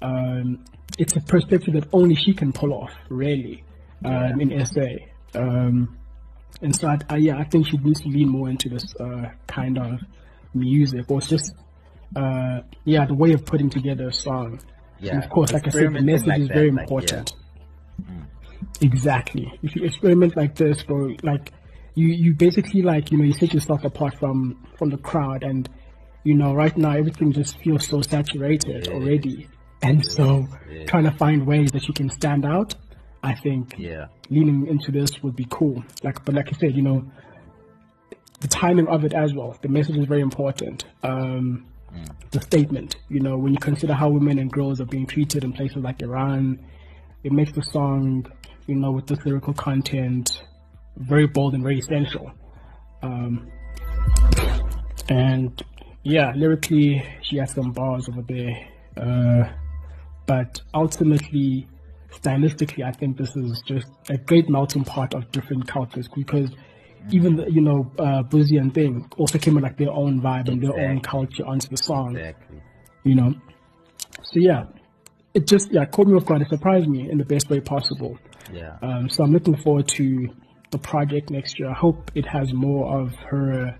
[0.00, 0.64] Um,
[0.98, 3.64] it's a perspective that only she can pull off, really,
[4.04, 4.80] um, in SA.
[5.34, 5.98] Um,
[6.62, 9.30] and so, I, I, yeah, I think she needs to lean more into this uh,
[9.46, 10.00] kind of
[10.54, 11.54] music, or it's just,
[12.14, 14.60] uh, yeah, the way of putting together a song.
[14.98, 15.14] Yeah.
[15.14, 16.82] And of course, like I said, the message like is that, very like, yeah.
[16.82, 17.32] important.
[18.80, 19.58] Exactly.
[19.62, 21.52] If you experiment like this, bro, like
[21.94, 25.68] you, you basically like you know you set yourself apart from from the crowd, and
[26.24, 29.48] you know right now everything just feels so saturated already,
[29.82, 30.46] and so
[30.86, 32.74] trying to find ways that you can stand out,
[33.30, 34.06] I think Yeah.
[34.30, 35.82] leaning into this would be cool.
[36.04, 36.98] Like, but like I said, you know,
[38.40, 39.50] the timing of it as well.
[39.62, 40.84] The message is very important.
[41.02, 41.64] Um,
[42.32, 45.52] The statement, you know, when you consider how women and girls are being treated in
[45.54, 46.58] places like Iran,
[47.24, 48.26] it makes the song,
[48.66, 50.42] you know, with this lyrical content,
[50.96, 52.30] very bold and very essential.
[53.02, 53.32] Um,
[55.08, 55.62] and
[56.02, 58.54] yeah, lyrically, she has some bars over there.
[58.96, 59.44] Uh,
[60.26, 61.66] but ultimately,
[62.22, 66.50] stylistically, I think this is just a great melting pot of different cultures because
[67.10, 70.48] even the, you know uh, Boozy and Thing also came with like their own vibe
[70.48, 72.16] and their own culture onto the song.
[72.16, 72.60] Exactly.
[73.04, 73.34] You know,
[74.22, 74.64] so yeah,
[75.34, 76.42] it just yeah caught me off guard.
[76.42, 78.18] It surprised me in the best way possible.
[78.52, 78.76] Yeah.
[78.82, 80.28] Um, so I'm looking forward to
[80.70, 81.70] the project next year.
[81.70, 83.78] I hope it has more of her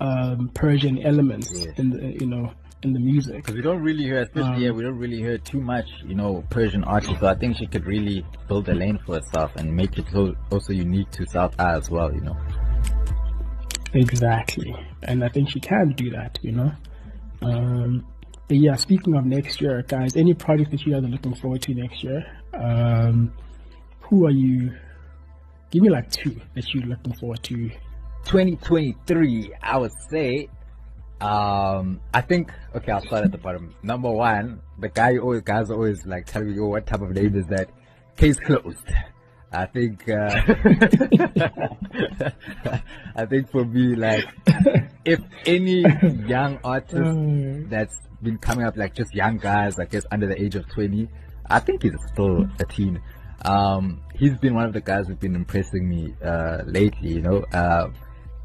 [0.00, 1.72] um, Persian elements Yeah.
[1.76, 2.52] in the you know
[2.82, 3.36] in the music.
[3.36, 6.14] Because we don't really hear, especially Um, here, we don't really hear too much, you
[6.14, 7.20] know, Persian artists.
[7.20, 10.34] So I think she could really build a lane for herself and make it so
[10.50, 12.36] also unique to South Eye as well, you know.
[13.92, 16.38] Exactly, and I think she can do that.
[16.42, 16.72] You know.
[17.42, 18.06] Um,
[18.48, 21.62] but yeah, speaking of next year, guys, any project that you guys are looking forward
[21.62, 22.24] to next year?
[22.54, 23.32] Um,
[24.00, 24.72] who are you?
[25.70, 27.70] Give me like two that you're looking forward to.
[28.24, 30.48] 2023, I would say,
[31.20, 33.74] um, I think, okay, I'll start at the bottom.
[33.82, 37.36] Number one, the guy always, guys always like telling me, oh, what type of name
[37.36, 37.70] is that?
[38.16, 38.78] Case closed.
[39.52, 40.30] I think, uh,
[43.16, 44.24] I think for me, like,
[45.04, 45.80] if any
[46.26, 50.54] young artist that's been coming up, like just young guys, I guess under the age
[50.54, 51.08] of 20.
[51.48, 53.02] I think he's still a teen.
[53.44, 57.44] Um, he's been one of the guys who've been impressing me, uh, lately, you know,
[57.52, 57.88] uh,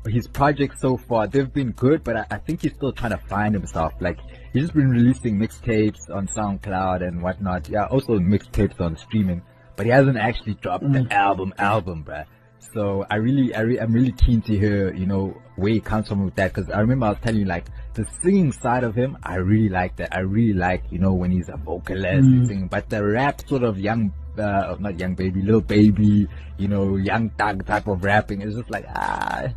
[0.06, 3.22] his projects so far, they've been good, but I, I think he's still trying to
[3.28, 3.94] find himself.
[4.00, 4.20] Like,
[4.54, 7.70] he's just been releasing mixtapes on SoundCloud and whatnot.
[7.70, 9.42] Yeah, also mixtapes on streaming,
[9.76, 12.26] but he hasn't actually dropped the album, album, bruh.
[12.74, 16.10] So I really, I re- I'm really keen to hear, you know, where he comes
[16.10, 16.52] from with that.
[16.54, 19.70] Cause I remember I was telling you, like, the singing side of him, I really
[19.70, 20.14] like that.
[20.14, 23.64] I really like, you know, when he's a vocalist and singing, but the rap sort
[23.64, 26.28] of young, uh, not young baby, little baby,
[26.58, 29.48] you know, young thug type of rapping is just like, ah,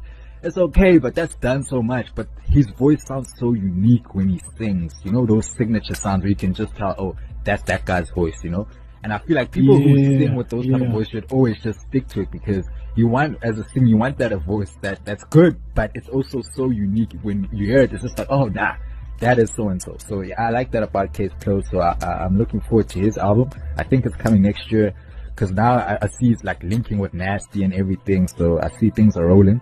[0.43, 2.14] it's okay, but that's done so much.
[2.14, 4.95] But his voice sounds so unique when he sings.
[5.05, 8.39] You know, those signature sounds where you can just tell, oh, that's that guy's voice,
[8.43, 8.66] you know?
[9.03, 10.93] And I feel like people who sing with those kind of yeah.
[10.93, 12.66] voice should always just stick to it because
[12.97, 16.09] you want, as a singer, you want that a voice that, that's good, but it's
[16.09, 17.93] also so unique when you hear it.
[17.93, 18.74] It's just like, oh, nah,
[19.20, 19.97] that is so and so.
[19.99, 21.68] So yeah, I like that about Case Closed.
[21.70, 23.51] So I, I'm looking forward to his album.
[23.76, 24.95] I think it's coming next year
[25.28, 28.28] because now I, I see it's like linking with Nasty and everything.
[28.28, 29.61] So I see things are rolling.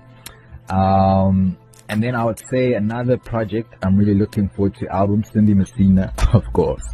[0.68, 1.56] Um,
[1.88, 6.12] and then I would say another project I'm really looking forward to album Cindy Messina,
[6.32, 6.84] of course.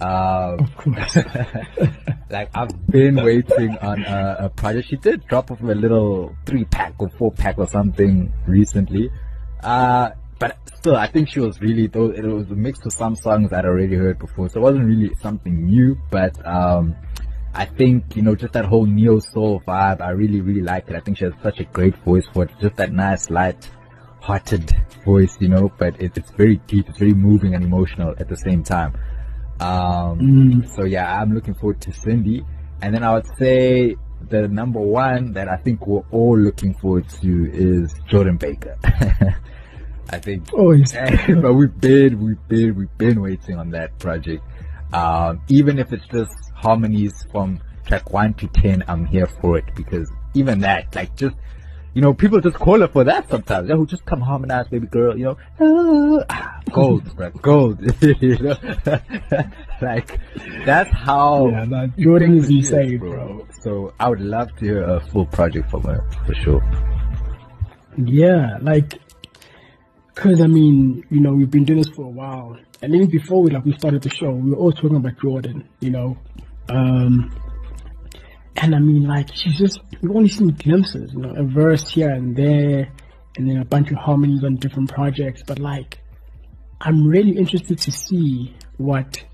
[0.00, 1.16] Um, of course.
[2.30, 4.88] like I've been waiting on a, a project.
[4.88, 9.10] She did drop off a little three pack or four pack or something recently.
[9.62, 13.14] Uh, but still, I think she was really, though it was a mix of some
[13.14, 14.48] songs I'd already heard before.
[14.48, 16.96] So it wasn't really something new, but, um,
[17.54, 20.96] I think, you know, just that whole neo soul vibe, I really, really like it.
[20.96, 22.50] I think she has such a great voice for it.
[22.60, 23.70] Just that nice, light
[24.20, 24.72] hearted
[25.04, 28.36] voice, you know, but it, it's very deep, it's very moving and emotional at the
[28.36, 28.94] same time.
[29.60, 32.44] Um, Mm, so yeah, I'm looking forward to Cindy.
[32.82, 33.96] And then I would say
[34.28, 38.76] the number one that I think we're all looking forward to is Jordan Baker.
[40.10, 40.92] I think always.
[41.28, 44.42] but we've been, we've been, we've been waiting on that project.
[44.94, 49.64] Um, even if it's just harmonies from track one to ten, I'm here for it
[49.74, 51.36] because even that, like, just
[51.94, 53.68] you know, people just call her for that sometimes.
[53.68, 55.16] Yo, just come harmonize, baby girl.
[55.16, 57.80] You know, ah, gold, bro, gold.
[58.20, 58.56] you know,
[59.80, 60.18] like
[60.66, 63.46] that's how Yeah, Jordan is insane, bro.
[63.62, 66.62] So I would love to hear a full project from her for sure.
[67.96, 68.98] Yeah, like,
[70.16, 73.42] cause I mean, you know, we've been doing this for a while, and even before
[73.42, 76.16] we like we started the show, we were all talking about Jordan, you know,
[76.68, 77.34] um,
[78.56, 82.10] and I mean, like, she's just we've only seen glimpses, you know, a verse here
[82.10, 82.88] and there,
[83.36, 85.98] and then a bunch of harmonies on different projects, but like,
[86.80, 89.24] I'm really interested to see what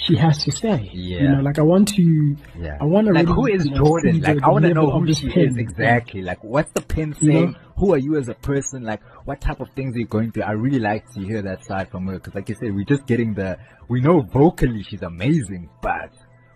[0.00, 0.90] she has to say.
[0.92, 1.32] You Yeah.
[1.34, 2.78] know, like I want to, Yeah.
[2.80, 4.20] I want to like really, who is you know, Jordan?
[4.20, 5.48] Like the- I want to know who she pen.
[5.48, 6.22] is exactly.
[6.22, 7.52] Like what's the pen You saying?
[7.52, 7.58] know?
[7.76, 8.84] Who are you as a person?
[8.84, 10.44] Like what type of things are you going through?
[10.44, 13.06] I really like to hear that side from her because, like you said, we're just
[13.06, 13.58] getting the.
[13.88, 16.10] We know vocally she's amazing, but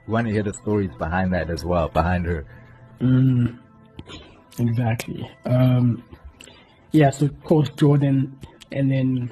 [0.07, 2.45] we want to hear the stories behind that as well, behind her.
[3.01, 3.59] Mm,
[4.59, 5.29] exactly.
[5.45, 6.03] Um,
[6.93, 8.39] yeah, so of course Jordan,
[8.73, 9.31] and then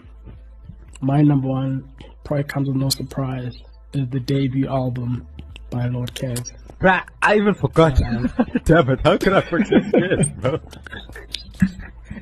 [1.00, 1.88] my number one
[2.24, 3.62] probably comes with no surprise is
[3.94, 5.26] the debut album
[5.70, 6.52] by Lord Kez.
[6.80, 7.96] Right, I even forgot.
[8.64, 9.00] Damn it!
[9.02, 10.60] How could I forget this, bro?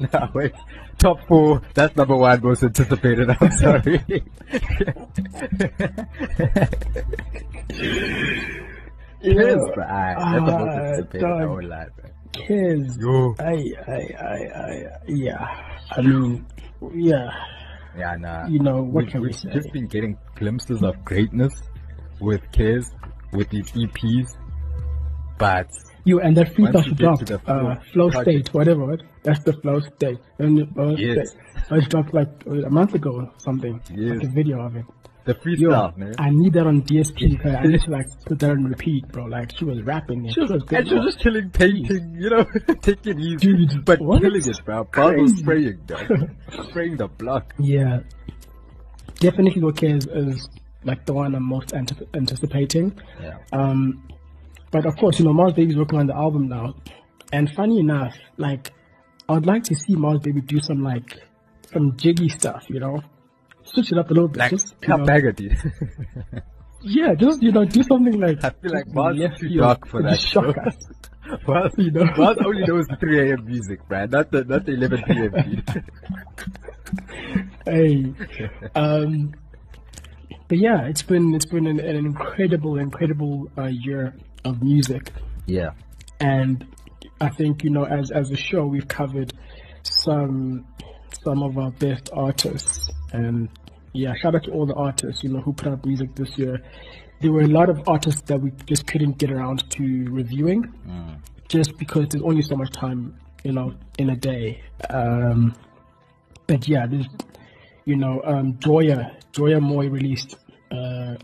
[0.12, 0.52] no, wait.
[0.98, 1.62] Top four.
[1.74, 3.28] That's number one most anticipated.
[3.40, 4.02] I'm sorry.
[9.22, 9.84] Yes, bro.
[9.84, 11.24] Alright, That's the most anticipated.
[11.24, 12.10] I won't lie, bro.
[12.34, 13.34] Kez, Yo.
[13.38, 15.72] I, I, I, I, yeah.
[15.90, 16.46] I mean,
[16.94, 17.30] yeah.
[17.96, 18.46] Yeah, nah.
[18.46, 19.50] You know what We've- can we we've say?
[19.52, 21.52] just been getting glimpses of greatness
[22.20, 22.86] with Kez.
[23.32, 24.36] with these EPs,
[25.38, 25.68] but
[26.04, 28.84] You and that Once she dropped, to the uh, flow state, whatever.
[28.86, 29.02] what?
[29.22, 30.18] That's the flow state.
[30.40, 31.30] And the flow Yes.
[31.30, 31.70] state.
[31.70, 33.80] Was dropped like a month ago or something.
[33.88, 34.18] Yes.
[34.18, 34.84] Like a video of it.
[35.24, 36.14] The Yo, freestyle, man.
[36.18, 37.44] I need that on DSP.
[37.46, 39.24] I need to like put that on repeat, bro.
[39.26, 40.26] Like she was rapping.
[40.26, 40.34] It.
[40.34, 40.78] She was good.
[40.80, 42.44] and she was just killing, painting, you know,
[42.82, 44.20] taking it easy, Dude, but what?
[44.22, 44.86] killing it, bro.
[44.94, 46.30] Was spraying, dog.
[46.70, 47.54] spraying the block.
[47.58, 48.00] Yeah,
[49.20, 50.48] definitely okay is, is
[50.84, 52.98] like the one I'm most antip- anticipating.
[53.20, 53.38] Yeah.
[53.52, 54.08] Um,
[54.70, 56.74] but of course, you know, Mars Baby's working on the album now,
[57.32, 58.72] and funny enough, like
[59.28, 61.18] I would like to see Mars Baby do some like
[61.72, 63.02] some jiggy stuff, you know,
[63.72, 64.38] switch it up a little bit.
[64.38, 65.56] Like, just, you know, Baggerty.
[66.82, 70.02] yeah, just you know, do something like I feel like Mars is too dark for
[70.04, 70.76] that, shock us.
[71.46, 72.04] Well, You know?
[72.16, 73.46] Mars only knows 3 a.m.
[73.46, 74.10] music, man.
[74.10, 75.32] Not the, not the 11 p.m.
[77.64, 78.12] hey,
[78.74, 79.32] um,
[80.48, 84.14] but yeah, it's been it's been an, an incredible, incredible uh, year
[84.44, 85.12] of music,
[85.46, 85.70] yeah.
[86.20, 86.66] and
[87.20, 89.32] I think you know, as as a show, we've covered
[89.82, 90.66] some
[91.24, 93.48] some of our best artists, and
[93.92, 96.62] yeah, shout out to all the artists you know who put out music this year.
[97.20, 100.72] There were a lot of artists that we just couldn't get around to reviewing,
[101.48, 104.62] just because there's only so much time, you know, in a day.
[104.90, 105.54] Um,
[106.48, 107.06] but yeah, there's
[107.84, 110.36] you know, um, Joya, Joya Moy released
[110.70, 111.16] uh,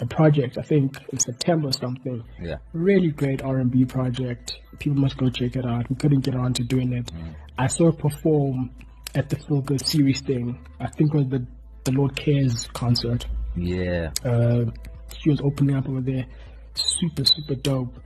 [0.00, 2.24] a project, I think in September or something.
[2.40, 2.56] Yeah.
[2.72, 4.58] Really great R&B project.
[4.78, 5.88] People must go check it out.
[5.88, 7.10] We couldn't get around to doing it.
[7.58, 8.70] I saw her perform
[9.14, 10.58] at the Feel Good series thing.
[10.80, 11.46] I think it was the
[11.86, 13.26] the Lord Kez concert.
[13.56, 14.10] Yeah.
[14.24, 14.66] Uh,
[15.18, 16.26] she was opening up over there.
[16.74, 17.98] Super, super dope.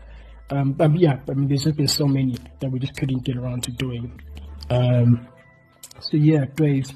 [0.51, 3.37] Um, but yeah, I mean, there's just been so many that we just couldn't get
[3.37, 4.21] around to doing.
[4.69, 5.27] Um,
[6.01, 6.95] so yeah, Graves,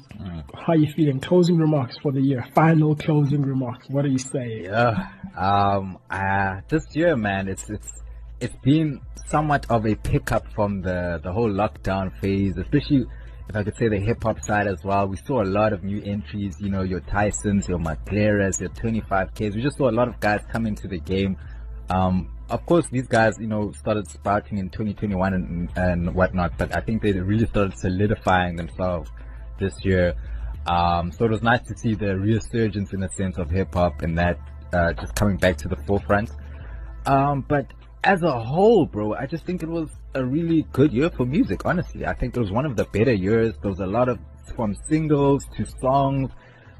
[0.53, 1.19] how you feeling?
[1.19, 2.45] Closing remarks for the year.
[2.55, 3.87] Final closing remarks.
[3.89, 4.63] What do you say?
[4.63, 5.09] Yeah.
[5.37, 5.99] Um.
[6.09, 7.91] Uh, this year, man, it's it's
[8.39, 13.05] it's been somewhat of a pickup from the the whole lockdown phase, especially
[13.49, 15.07] if I could say the hip hop side as well.
[15.07, 16.59] We saw a lot of new entries.
[16.59, 19.55] You know, your Tysons, your McLarens, your 25Ks.
[19.55, 21.37] We just saw a lot of guys come into the game.
[21.89, 22.31] Um.
[22.47, 26.81] Of course, these guys, you know, started sprouting in 2021 and, and whatnot, but I
[26.81, 29.09] think they really started solidifying themselves
[29.59, 30.13] this year.
[30.67, 34.03] Um, so it was nice to see the resurgence in a sense of hip hop
[34.03, 34.37] and that
[34.73, 36.29] uh, just coming back to the forefront.
[37.05, 37.67] Um, but
[38.05, 41.65] as a whole, bro, I just think it was a really good year for music.
[41.65, 43.55] Honestly, I think it was one of the better years.
[43.61, 44.19] There was a lot of
[44.55, 46.29] from singles to songs,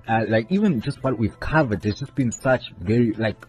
[0.08, 1.82] uh, like even just what we've covered.
[1.82, 3.44] There's just been such very like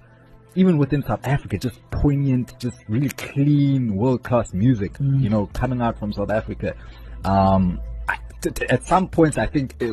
[0.54, 5.82] even within South Africa, just poignant, just really clean, world class music, you know, coming
[5.82, 6.74] out from South Africa.
[7.26, 9.92] Um, I, t- t- at some points, I think it,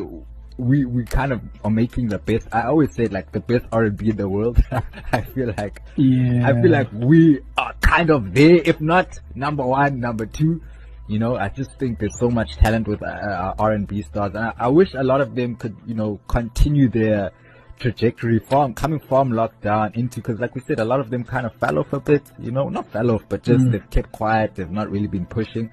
[0.56, 2.46] we we kind of are making the best.
[2.52, 4.58] I always say like the best R and B in the world.
[5.12, 6.48] I feel like Yeah.
[6.48, 10.62] I feel like we are kind of there, if not number one, number two.
[11.06, 14.44] You know, I just think there's so much talent with uh, uh, R&B stars, and
[14.46, 17.30] I, I wish a lot of them could, you know, continue their
[17.78, 21.44] trajectory from coming from lockdown into because, like we said, a lot of them kind
[21.44, 22.22] of fell off a bit.
[22.38, 24.54] You know, not fell off, but just they've kept quiet.
[24.54, 25.70] They've not really been pushing.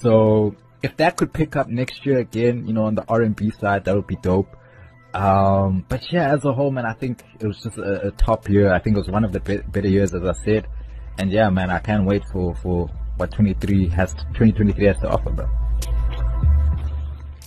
[0.00, 3.84] So if that could pick up next year again, you know, on the R&B side,
[3.84, 4.56] that would be dope.
[5.12, 8.48] Um, but yeah, as a whole, man, I think it was just a, a top
[8.48, 8.72] year.
[8.72, 10.66] I think it was one of the be- better years, as I said.
[11.18, 15.30] And yeah, man, I can't wait for, for what 23 has, 2023 has to offer,
[15.30, 15.48] bro.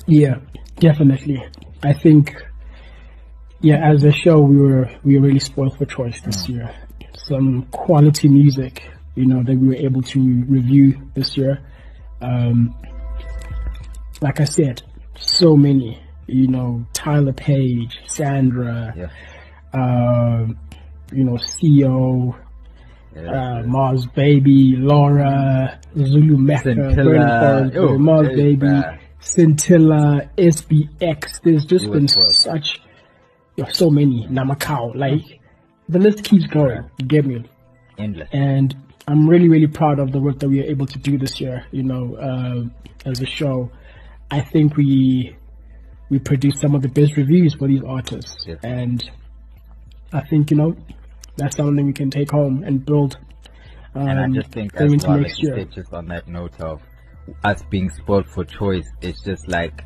[0.05, 0.39] Yeah,
[0.79, 1.43] definitely.
[1.81, 2.36] I think,
[3.61, 6.73] yeah, as a show, we were we were really spoiled for choice this year.
[7.15, 8.84] Some quality music,
[9.15, 11.59] you know, that we were able to review this year.
[12.21, 12.75] Um,
[14.24, 14.82] like I said,
[15.15, 19.09] so many, you know, Tyler Page, Sandra, Yeah.
[19.74, 20.57] um,
[21.11, 22.36] you know, CEO,
[23.15, 23.21] Yeah.
[23.59, 28.97] uh, Mars Baby, Laura, Zulu Mecca, Forest, Yo, Mars Baby, bruh.
[29.19, 31.41] Scintilla, SBX.
[31.43, 32.82] There's just been such,
[33.55, 34.28] you know, so many.
[34.30, 35.39] Namakau, like
[35.89, 36.84] the list keeps going.
[36.97, 37.43] You get me?
[37.97, 38.30] Endless.
[38.34, 38.76] And
[39.07, 41.65] I'm really, really proud of the work that we were able to do this year.
[41.71, 43.69] You know, uh, as a show,
[44.38, 45.36] I think we
[46.09, 48.55] we produced some of the best reviews for these artists, Yeah.
[48.63, 48.99] and
[50.11, 50.75] I think you know
[51.38, 53.17] that's something we can take home and build.
[53.95, 55.57] Um, And I just think as well, like you year.
[55.57, 56.81] said, just on that note of
[57.43, 59.84] us being spoiled for choice, it's just like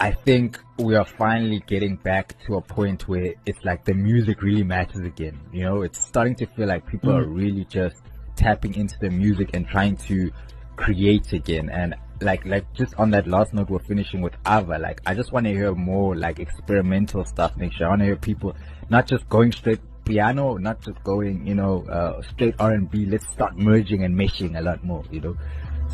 [0.00, 4.42] I think we are finally getting back to a point where it's like the music
[4.42, 5.38] really matters again.
[5.52, 8.02] You know, it's starting to feel like people are really just
[8.36, 10.32] tapping into the music and trying to
[10.76, 11.70] create again.
[11.70, 14.78] And like, like just on that last note, we're finishing with Ava.
[14.78, 17.86] Like, I just want to hear more like experimental stuff next year.
[17.86, 18.54] I want to hear people
[18.90, 23.06] not just going straight piano, not just going, you know, uh, straight R and B.
[23.06, 25.36] Let's start merging and meshing a lot more, you know.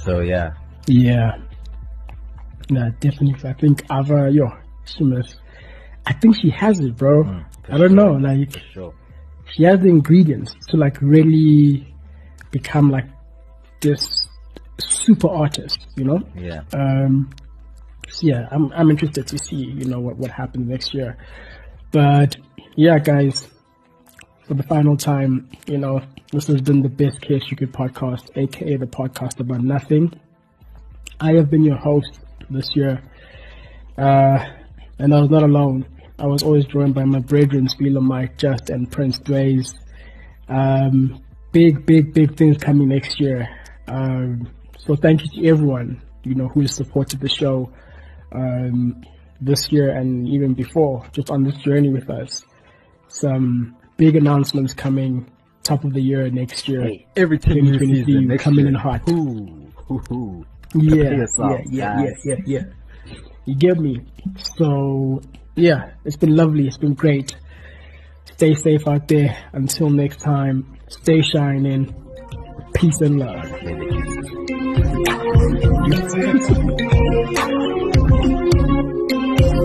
[0.04, 0.52] So yeah,
[0.86, 1.38] Yeah.
[2.70, 3.48] No, definitely.
[3.48, 4.48] I think Ava, yo,
[4.84, 5.40] she must.
[6.06, 7.24] I think she has it, bro.
[7.24, 7.96] Mm, I don't sure.
[7.96, 8.12] know.
[8.12, 8.94] Like, sure.
[9.54, 11.94] she has the ingredients to like really
[12.50, 13.06] become like
[13.80, 14.19] this
[14.81, 16.20] super artist, you know?
[16.37, 16.62] Yeah.
[16.72, 17.31] Um,
[18.09, 21.16] so yeah, I'm I'm interested to see you know what what happens next year.
[21.93, 22.37] But
[22.76, 23.49] yeah, guys,
[24.47, 26.01] for the final time, you know,
[26.33, 30.12] this has been the best case you could podcast, aka the podcast about nothing.
[31.20, 33.03] I have been your host this year,
[33.97, 34.45] uh,
[34.99, 35.87] and I was not alone.
[36.18, 39.72] I was always joined by my brethren, Spieler Mike, Just, and Prince Dways.
[40.49, 41.22] Um,
[41.53, 43.49] big, big, big things coming next year.
[43.87, 44.49] Um,
[44.87, 47.72] so thank you to everyone, you know, who has supported the show,
[48.33, 49.03] um,
[49.41, 52.45] this year and even before, just on this journey with us.
[53.09, 55.31] Some big announcements coming
[55.62, 56.91] top of the year next year.
[57.16, 58.68] Everything new 2023 season coming year.
[58.68, 59.09] in hot.
[59.09, 60.47] Ooh, ooh, ooh.
[60.74, 62.62] Yeah, Prepare yeah, yeah, yeah, yeah, yeah.
[63.45, 64.03] You get me?
[64.37, 65.20] So,
[65.57, 66.68] yeah, it's been lovely.
[66.68, 67.37] It's been great.
[68.37, 69.37] Stay safe out there.
[69.53, 71.95] Until next time, stay shining.
[72.74, 74.69] Peace and love.
[75.05, 75.32] 哒哒
[75.88, 76.78] 哒哒哒